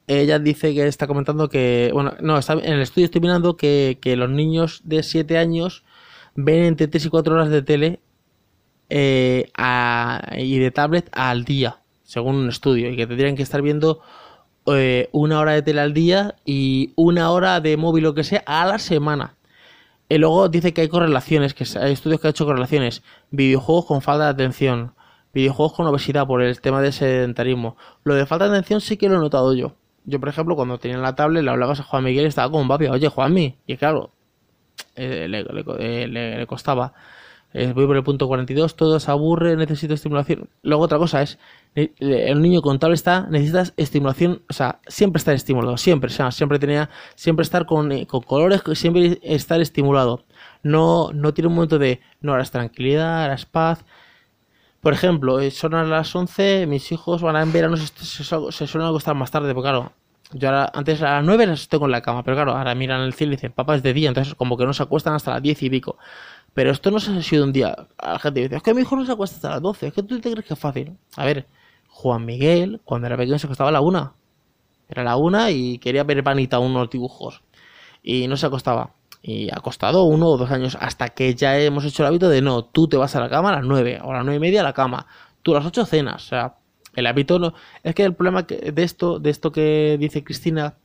Ella 0.07 0.39
dice 0.39 0.73
que 0.73 0.87
está 0.87 1.07
comentando 1.07 1.49
que, 1.51 1.91
bueno, 1.93 2.15
no, 2.21 2.39
está, 2.39 2.55
en 2.55 2.73
el 2.75 2.81
estudio 2.81 3.07
estoy 3.07 3.21
mirando 3.21 3.57
que, 3.59 3.99
que 4.01 4.17
los 4.17 4.31
niños 4.31 4.81
de 4.85 5.03
7 5.03 5.37
años 5.37 5.85
ven 6.35 6.65
entre 6.65 6.89
3 6.89 7.07
y 7.07 7.09
4 7.11 7.35
horas 7.35 7.51
de 7.51 7.63
tele 7.63 8.01
eh, 8.91 9.51
a, 9.57 10.33
y 10.37 10.59
de 10.59 10.71
tablet 10.71 11.09
al 11.13 11.45
día, 11.45 11.79
según 12.05 12.37
un 12.37 12.49
estudio, 12.49 12.91
y 12.91 12.97
que 12.97 13.07
tendrían 13.07 13.37
que 13.37 13.43
estar 13.43 13.63
viendo 13.63 14.01
eh, 14.67 15.09
una 15.13 15.41
hora 15.41 15.53
de 15.53 15.63
tele 15.63 15.81
al 15.81 15.95
día 15.95 16.37
y 16.45 16.93
una 16.97 17.31
hora 17.31 17.61
de 17.61 17.77
móvil 17.77 18.07
o 18.07 18.15
que 18.15 18.25
sea 18.25 18.43
a 18.47 18.67
la 18.67 18.79
semana. 18.79 19.37
Y 20.09 20.19
luego 20.19 20.49
dice 20.49 20.73
que 20.73 20.83
hay 20.83 20.89
correlaciones, 20.89 21.55
que 21.55 21.65
hay 21.79 21.93
estudios 21.93 22.21
que 22.21 22.29
han 22.29 22.31
hecho 22.31 22.47
correlaciones. 22.47 23.03
Videojuegos 23.31 23.87
con 23.87 24.03
falta 24.03 24.25
de 24.25 24.31
atención. 24.31 24.95
Videojuegos 25.35 25.73
con 25.75 25.87
obesidad 25.87 26.27
por 26.27 26.43
el 26.43 26.61
tema 26.61 26.81
de 26.81 26.93
sedentarismo. 26.93 27.77
Lo 28.05 28.15
de 28.15 28.25
falta 28.25 28.49
de 28.49 28.53
atención 28.53 28.81
sí 28.81 28.97
que 28.97 29.09
lo 29.09 29.17
he 29.17 29.19
notado 29.19 29.53
yo. 29.55 29.75
Yo, 30.05 30.21
por 30.21 30.29
ejemplo, 30.29 30.55
cuando 30.55 30.79
tenía 30.79 30.99
la 30.99 31.17
tablet, 31.17 31.43
le 31.43 31.51
hablabas 31.51 31.81
a 31.81 31.83
Juan 31.83 32.05
Miguel 32.05 32.25
y 32.25 32.29
estaba 32.29 32.51
como 32.51 32.69
papi, 32.69 32.87
oye, 32.87 33.09
Juanmi. 33.09 33.57
Y 33.67 33.77
claro, 33.77 34.13
eh, 34.95 35.27
le, 35.29 35.43
le, 35.43 36.39
le, 36.39 36.47
costaba. 36.47 36.95
Eh, 37.53 37.73
voy 37.75 37.87
por 37.87 37.97
el 37.97 38.05
punto 38.05 38.29
42, 38.29 38.77
todo 38.77 39.01
se 39.01 39.11
aburre, 39.11 39.57
necesito 39.57 39.95
estimulación. 39.95 40.49
Luego 40.63 40.85
otra 40.85 40.99
cosa 40.99 41.23
es, 41.23 41.39
el 41.75 42.43
niño 42.43 42.61
con 42.61 42.79
tablet 42.79 42.97
está, 42.97 43.27
necesitas 43.31 43.73
estimulación, 43.77 44.43
o 44.49 44.53
sea, 44.53 44.81
siempre 44.87 45.19
estar 45.19 45.35
estimulado, 45.35 45.77
siempre, 45.79 46.09
o 46.09 46.13
sea, 46.13 46.31
siempre 46.33 46.59
tenía, 46.59 46.91
siempre 47.15 47.45
estar 47.45 47.65
con, 47.67 48.05
con 48.05 48.23
colores, 48.23 48.63
siempre 48.75 49.19
estar 49.23 49.61
estimulado. 49.61 50.25
No, 50.63 51.11
no 51.15 51.33
tiene 51.33 51.49
un 51.49 51.55
momento 51.55 51.79
de, 51.79 52.01
no, 52.21 52.33
ahora 52.33 52.43
es 52.43 52.51
tranquilidad, 52.51 53.23
ahora 53.23 53.35
es 53.35 53.47
paz. 53.47 53.85
Por 54.81 54.93
ejemplo, 54.93 55.39
son 55.51 55.75
a 55.75 55.85
las 55.85 56.15
11, 56.15 56.67
mis 56.67 56.93
hijos 56.93 57.23
van 57.23 57.37
a 57.37 57.43
en 57.43 57.53
verano, 57.53 57.77
se, 57.77 57.87
se, 57.87 58.25
se 58.25 58.67
suelen 58.67 58.89
acostar 58.89 59.15
más 59.15 59.31
tarde, 59.31 59.53
porque 59.55 59.71
claro, 59.71 59.93
yo 60.33 60.49
ahora, 60.49 60.71
antes 60.75 61.03
a 61.03 61.17
las 61.17 61.25
9 61.25 61.47
las 61.47 61.69
tengo 61.69 61.87
en 61.87 61.93
la 61.93 62.03
cama, 62.03 62.23
pero 62.25 62.37
claro, 62.37 62.53
ahora 62.53 62.75
miran 62.75 63.03
el 63.03 63.15
cielo 63.15 63.33
y 63.33 63.37
dicen, 63.37 63.53
papá, 63.53 63.77
es 63.77 63.83
de 63.83 63.93
día, 63.93 64.09
entonces 64.09 64.35
como 64.35 64.57
que 64.57 64.67
no 64.67 64.73
se 64.73 64.83
acuestan 64.83 65.15
hasta 65.15 65.33
las 65.33 65.43
10 65.43 65.63
y 65.63 65.71
pico. 65.71 65.99
Pero 66.57 66.71
esto 66.71 66.91
no 66.91 67.01
se 67.01 67.11
ha 67.11 67.23
sido 67.23 67.45
un 67.45 67.53
día. 67.53 67.77
La 68.03 68.19
gente 68.19 68.41
dice, 68.41 68.57
es 68.57 68.63
que 68.63 68.73
mi 68.73 68.81
hijo 68.81 68.97
no 68.97 69.05
se 69.05 69.13
acuesta 69.13 69.37
hasta 69.37 69.51
las 69.51 69.61
12, 69.61 69.89
es 69.89 69.93
que 69.93 70.03
tú 70.03 70.19
te 70.19 70.31
crees 70.31 70.47
que 70.47 70.55
es 70.55 70.59
fácil. 70.59 70.97
A 71.15 71.27
ver, 71.27 71.45
Juan 71.91 72.25
Miguel, 72.25 72.81
cuando 72.83 73.09
era 73.09 73.19
pequeño, 73.19 73.39
se 73.39 73.47
acostaba 73.47 73.69
a 73.69 73.73
la 73.75 73.83
una. 73.83 74.15
Era 74.89 75.05
la 75.05 75.19
una 75.19 75.51
y 75.51 75.77
quería 75.77 76.03
ver 76.05 76.25
panita 76.25 76.59
unos 76.59 76.89
dibujos. 76.89 77.43
Y 78.03 78.27
no 78.27 78.39
se 78.39 78.47
acostaba. 78.47 78.95
Y 79.21 79.51
ha 79.51 79.61
costado 79.61 80.05
uno 80.05 80.29
o 80.29 80.39
dos 80.39 80.51
años 80.51 80.79
hasta 80.81 81.11
que 81.11 81.35
ya 81.35 81.59
hemos 81.59 81.85
hecho 81.85 82.03
el 82.03 82.07
hábito 82.07 82.31
de 82.31 82.41
no, 82.41 82.65
tú 82.65 82.89
te 82.89 82.97
vas 82.97 83.15
a 83.17 83.21
la 83.21 83.29
cama 83.29 83.51
a 83.51 83.57
las 83.57 83.67
nueve 83.67 84.01
o 84.03 84.13
a 84.13 84.15
las 84.15 84.25
nueve 84.25 84.39
y 84.39 84.41
media 84.41 84.63
a 84.63 84.65
la 84.65 84.73
cama. 84.73 85.07
Tú 85.43 85.53
a 85.53 85.59
las 85.59 85.67
ocho 85.67 85.85
cenas. 85.85 86.25
O 86.25 86.29
sea, 86.31 86.55
el 86.95 87.07
hábito 87.07 87.39
no. 87.39 87.53
Es 87.83 87.95
que 87.95 88.05
el 88.05 88.15
problema 88.15 88.45
de 88.45 88.83
esto, 88.83 89.19
de 89.19 89.29
esto 89.29 89.53
que 89.53 89.99
dice 90.01 90.25
Cristina, 90.25 90.77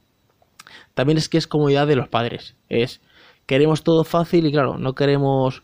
también 0.95 1.17
es 1.17 1.29
que 1.29 1.37
es 1.37 1.47
comodidad 1.47 1.87
de 1.87 1.95
los 1.95 2.09
padres. 2.09 2.57
Es 2.67 2.99
queremos 3.45 3.83
todo 3.83 4.03
fácil 4.03 4.45
y 4.45 4.51
claro, 4.51 4.77
no 4.77 4.93
queremos 4.93 5.63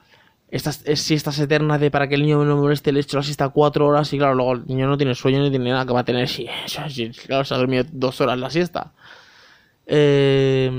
estas 0.50 0.84
siestas 0.96 1.40
eternas 1.40 1.80
de 1.80 1.92
para 1.92 2.08
que 2.08 2.16
el 2.16 2.22
niño 2.22 2.44
no 2.46 2.56
moleste, 2.58 2.92
le 2.92 3.02
echo 3.02 3.18
la 3.18 3.24
siesta 3.24 3.50
cuatro 3.50 3.88
horas 3.88 4.12
y 4.14 4.18
claro, 4.18 4.36
luego 4.36 4.54
el 4.54 4.66
niño 4.66 4.88
no 4.88 4.98
tiene 4.98 5.14
sueño 5.14 5.42
ni 5.42 5.50
tiene 5.50 5.72
nada 5.72 5.86
que 5.86 5.94
va 5.94 6.02
a 6.02 6.06
tener 6.06 6.28
si, 6.30 6.48
claro, 7.26 7.44
se 7.44 7.54
ha 7.54 7.58
dormido 7.58 7.86
dos 7.92 8.22
horas 8.22 8.38
la 8.40 8.50
siesta. 8.50 8.94
Eh, 9.86 10.70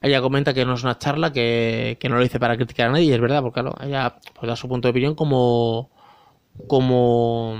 ella 0.00 0.20
comenta 0.20 0.54
que 0.54 0.64
no 0.64 0.74
es 0.74 0.82
una 0.84 0.98
charla, 0.98 1.32
que, 1.32 1.96
que, 1.98 2.08
no 2.08 2.16
lo 2.16 2.22
dice 2.22 2.38
para 2.38 2.56
criticar 2.56 2.88
a 2.88 2.92
nadie, 2.92 3.06
y 3.06 3.12
es 3.12 3.20
verdad, 3.20 3.42
porque 3.42 3.60
claro, 3.60 3.74
ella 3.80 4.16
pues, 4.34 4.48
da 4.48 4.56
su 4.56 4.68
punto 4.68 4.88
de 4.88 4.90
opinión 4.90 5.14
como 5.14 5.90
como 6.68 7.54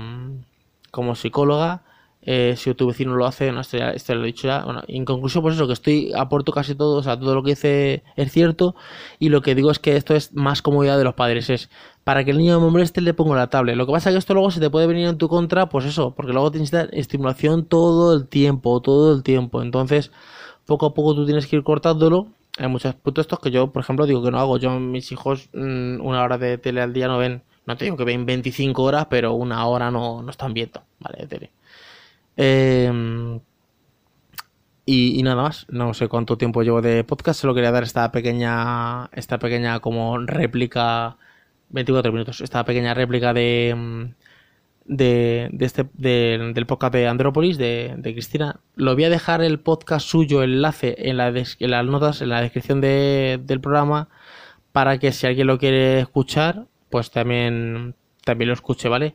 como 0.91 1.15
psicóloga 1.15 1.83
eh, 2.21 2.55
si 2.57 2.73
tu 2.73 2.87
vecino 2.87 3.15
lo 3.15 3.25
hace, 3.25 3.51
no, 3.51 3.61
esto 3.61 3.77
ya, 3.77 3.91
esto 3.91 4.13
lo 4.15 4.23
he 4.23 4.27
dicho 4.27 4.47
ya. 4.47 4.63
Bueno, 4.63 4.83
en 4.87 5.05
conclusión, 5.05 5.43
pues 5.43 5.55
eso, 5.55 5.67
que 5.67 5.73
estoy, 5.73 6.11
aporto 6.13 6.51
casi 6.51 6.75
todo, 6.75 6.97
o 6.97 7.03
sea, 7.03 7.19
todo 7.19 7.35
lo 7.35 7.43
que 7.43 7.51
dice 7.51 8.03
es 8.15 8.31
cierto, 8.31 8.75
y 9.19 9.29
lo 9.29 9.41
que 9.41 9.55
digo 9.55 9.71
es 9.71 9.79
que 9.79 9.95
esto 9.95 10.15
es 10.15 10.33
más 10.33 10.61
comodidad 10.61 10.97
de 10.97 11.03
los 11.03 11.13
padres, 11.13 11.49
es 11.49 11.69
para 12.03 12.23
que 12.23 12.31
el 12.31 12.37
niño 12.37 12.59
me 12.61 12.69
moleste 12.69 13.01
le 13.01 13.13
pongo 13.13 13.35
la 13.35 13.47
tablet. 13.49 13.75
Lo 13.75 13.85
que 13.85 13.91
pasa 13.91 14.09
es 14.09 14.15
que 14.15 14.19
esto 14.19 14.33
luego 14.33 14.51
se 14.51 14.59
te 14.59 14.69
puede 14.69 14.87
venir 14.87 15.07
en 15.07 15.17
tu 15.17 15.27
contra, 15.27 15.67
pues 15.69 15.85
eso, 15.85 16.11
porque 16.15 16.31
luego 16.33 16.51
tienes 16.51 16.73
estimulación 16.93 17.65
todo 17.65 18.13
el 18.15 18.27
tiempo, 18.27 18.81
todo 18.81 19.13
el 19.13 19.23
tiempo. 19.23 19.61
Entonces, 19.61 20.11
poco 20.65 20.85
a 20.87 20.93
poco 20.93 21.15
tú 21.15 21.25
tienes 21.25 21.47
que 21.47 21.57
ir 21.57 21.63
cortándolo. 21.63 22.27
Hay 22.57 22.67
muchos 22.69 22.95
puntos 22.95 23.23
estos 23.23 23.39
que 23.39 23.51
yo, 23.51 23.71
por 23.71 23.83
ejemplo, 23.83 24.05
digo 24.05 24.23
que 24.23 24.31
no 24.31 24.39
hago. 24.39 24.57
Yo, 24.57 24.79
mis 24.79 25.11
hijos, 25.11 25.49
mmm, 25.53 25.99
una 26.01 26.23
hora 26.23 26.37
de 26.37 26.57
tele 26.57 26.81
al 26.81 26.93
día 26.93 27.07
no 27.07 27.17
ven. 27.17 27.43
No 27.65 27.75
te 27.77 27.85
digo 27.85 27.97
que 27.97 28.05
ven 28.05 28.25
25 28.25 28.83
horas, 28.83 29.07
pero 29.09 29.33
una 29.33 29.65
hora 29.67 29.91
no, 29.91 30.21
no 30.23 30.31
están 30.31 30.53
viendo, 30.53 30.81
¿vale? 30.99 31.19
De 31.19 31.27
tele. 31.27 31.51
Eh, 32.37 33.39
y, 34.89 35.21
nada 35.21 35.35
más, 35.35 35.65
no 35.69 35.93
sé 35.93 36.07
cuánto 36.07 36.37
tiempo 36.37 36.63
llevo 36.63 36.81
de 36.81 37.03
podcast, 37.03 37.41
solo 37.41 37.53
quería 37.53 37.71
dar 37.71 37.83
esta 37.83 38.09
pequeña, 38.09 39.09
esta 39.11 39.37
pequeña 39.37 39.81
como 39.81 40.17
réplica, 40.19 41.17
24 41.69 42.13
minutos, 42.13 42.39
esta 42.39 42.63
pequeña 42.63 42.93
réplica 42.93 43.33
de, 43.33 44.13
de, 44.85 45.49
de 45.51 45.65
este, 45.65 45.89
de, 45.93 46.51
del 46.53 46.65
podcast 46.65 46.93
de 46.93 47.07
Andrópolis, 47.09 47.57
de, 47.57 47.99
Cristina. 48.01 48.61
Lo 48.75 48.93
voy 48.93 49.03
a 49.03 49.09
dejar 49.09 49.41
el 49.43 49.59
podcast 49.59 50.07
suyo, 50.07 50.41
enlace, 50.41 50.95
en, 51.09 51.17
la 51.17 51.31
las 51.31 51.85
notas, 51.85 52.21
en 52.21 52.29
la 52.29 52.39
descripción 52.41 52.79
de, 52.79 53.41
del 53.43 53.59
programa, 53.59 54.07
para 54.71 54.99
que 54.99 55.11
si 55.11 55.27
alguien 55.27 55.47
lo 55.47 55.59
quiere 55.59 55.99
escuchar, 55.99 56.67
pues 56.89 57.11
también, 57.11 57.95
también 58.23 58.47
lo 58.47 58.53
escuche, 58.53 58.87
¿vale? 58.87 59.13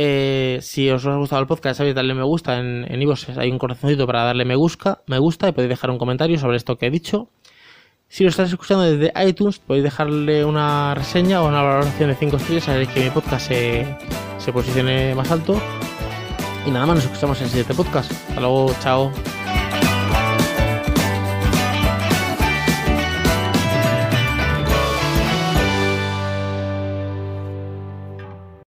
Eh, 0.00 0.60
si 0.62 0.88
os 0.90 1.04
ha 1.06 1.16
gustado 1.16 1.42
el 1.42 1.48
podcast, 1.48 1.78
sabéis 1.78 1.96
darle 1.96 2.14
me 2.14 2.22
gusta 2.22 2.60
en, 2.60 2.86
en 2.88 3.14
hay 3.36 3.50
un 3.50 3.58
corazoncito 3.58 4.06
para 4.06 4.22
darle 4.22 4.44
me 4.44 4.54
gusta, 4.54 5.02
me 5.08 5.18
gusta 5.18 5.48
y 5.48 5.52
podéis 5.52 5.70
dejar 5.70 5.90
un 5.90 5.98
comentario 5.98 6.38
sobre 6.38 6.56
esto 6.56 6.78
que 6.78 6.86
he 6.86 6.90
dicho. 6.90 7.30
Si 8.06 8.22
lo 8.22 8.30
estás 8.30 8.48
escuchando 8.48 8.84
desde 8.84 9.12
iTunes, 9.26 9.58
podéis 9.58 9.82
dejarle 9.82 10.44
una 10.44 10.94
reseña 10.94 11.42
o 11.42 11.48
una 11.48 11.62
valoración 11.62 12.10
de 12.10 12.14
5 12.14 12.36
estrellas, 12.36 12.68
haréis 12.68 12.88
que 12.90 13.00
mi 13.00 13.10
podcast 13.10 13.48
se, 13.48 13.96
se 14.38 14.52
posicione 14.52 15.16
más 15.16 15.32
alto. 15.32 15.60
Y 16.64 16.70
nada 16.70 16.86
más, 16.86 16.98
nos 16.98 17.04
escuchamos 17.06 17.38
en 17.38 17.44
el 17.44 17.50
siguiente 17.50 17.74
podcast. 17.74 18.12
Hasta 18.12 18.40
luego, 18.40 18.72
chao. 18.80 19.10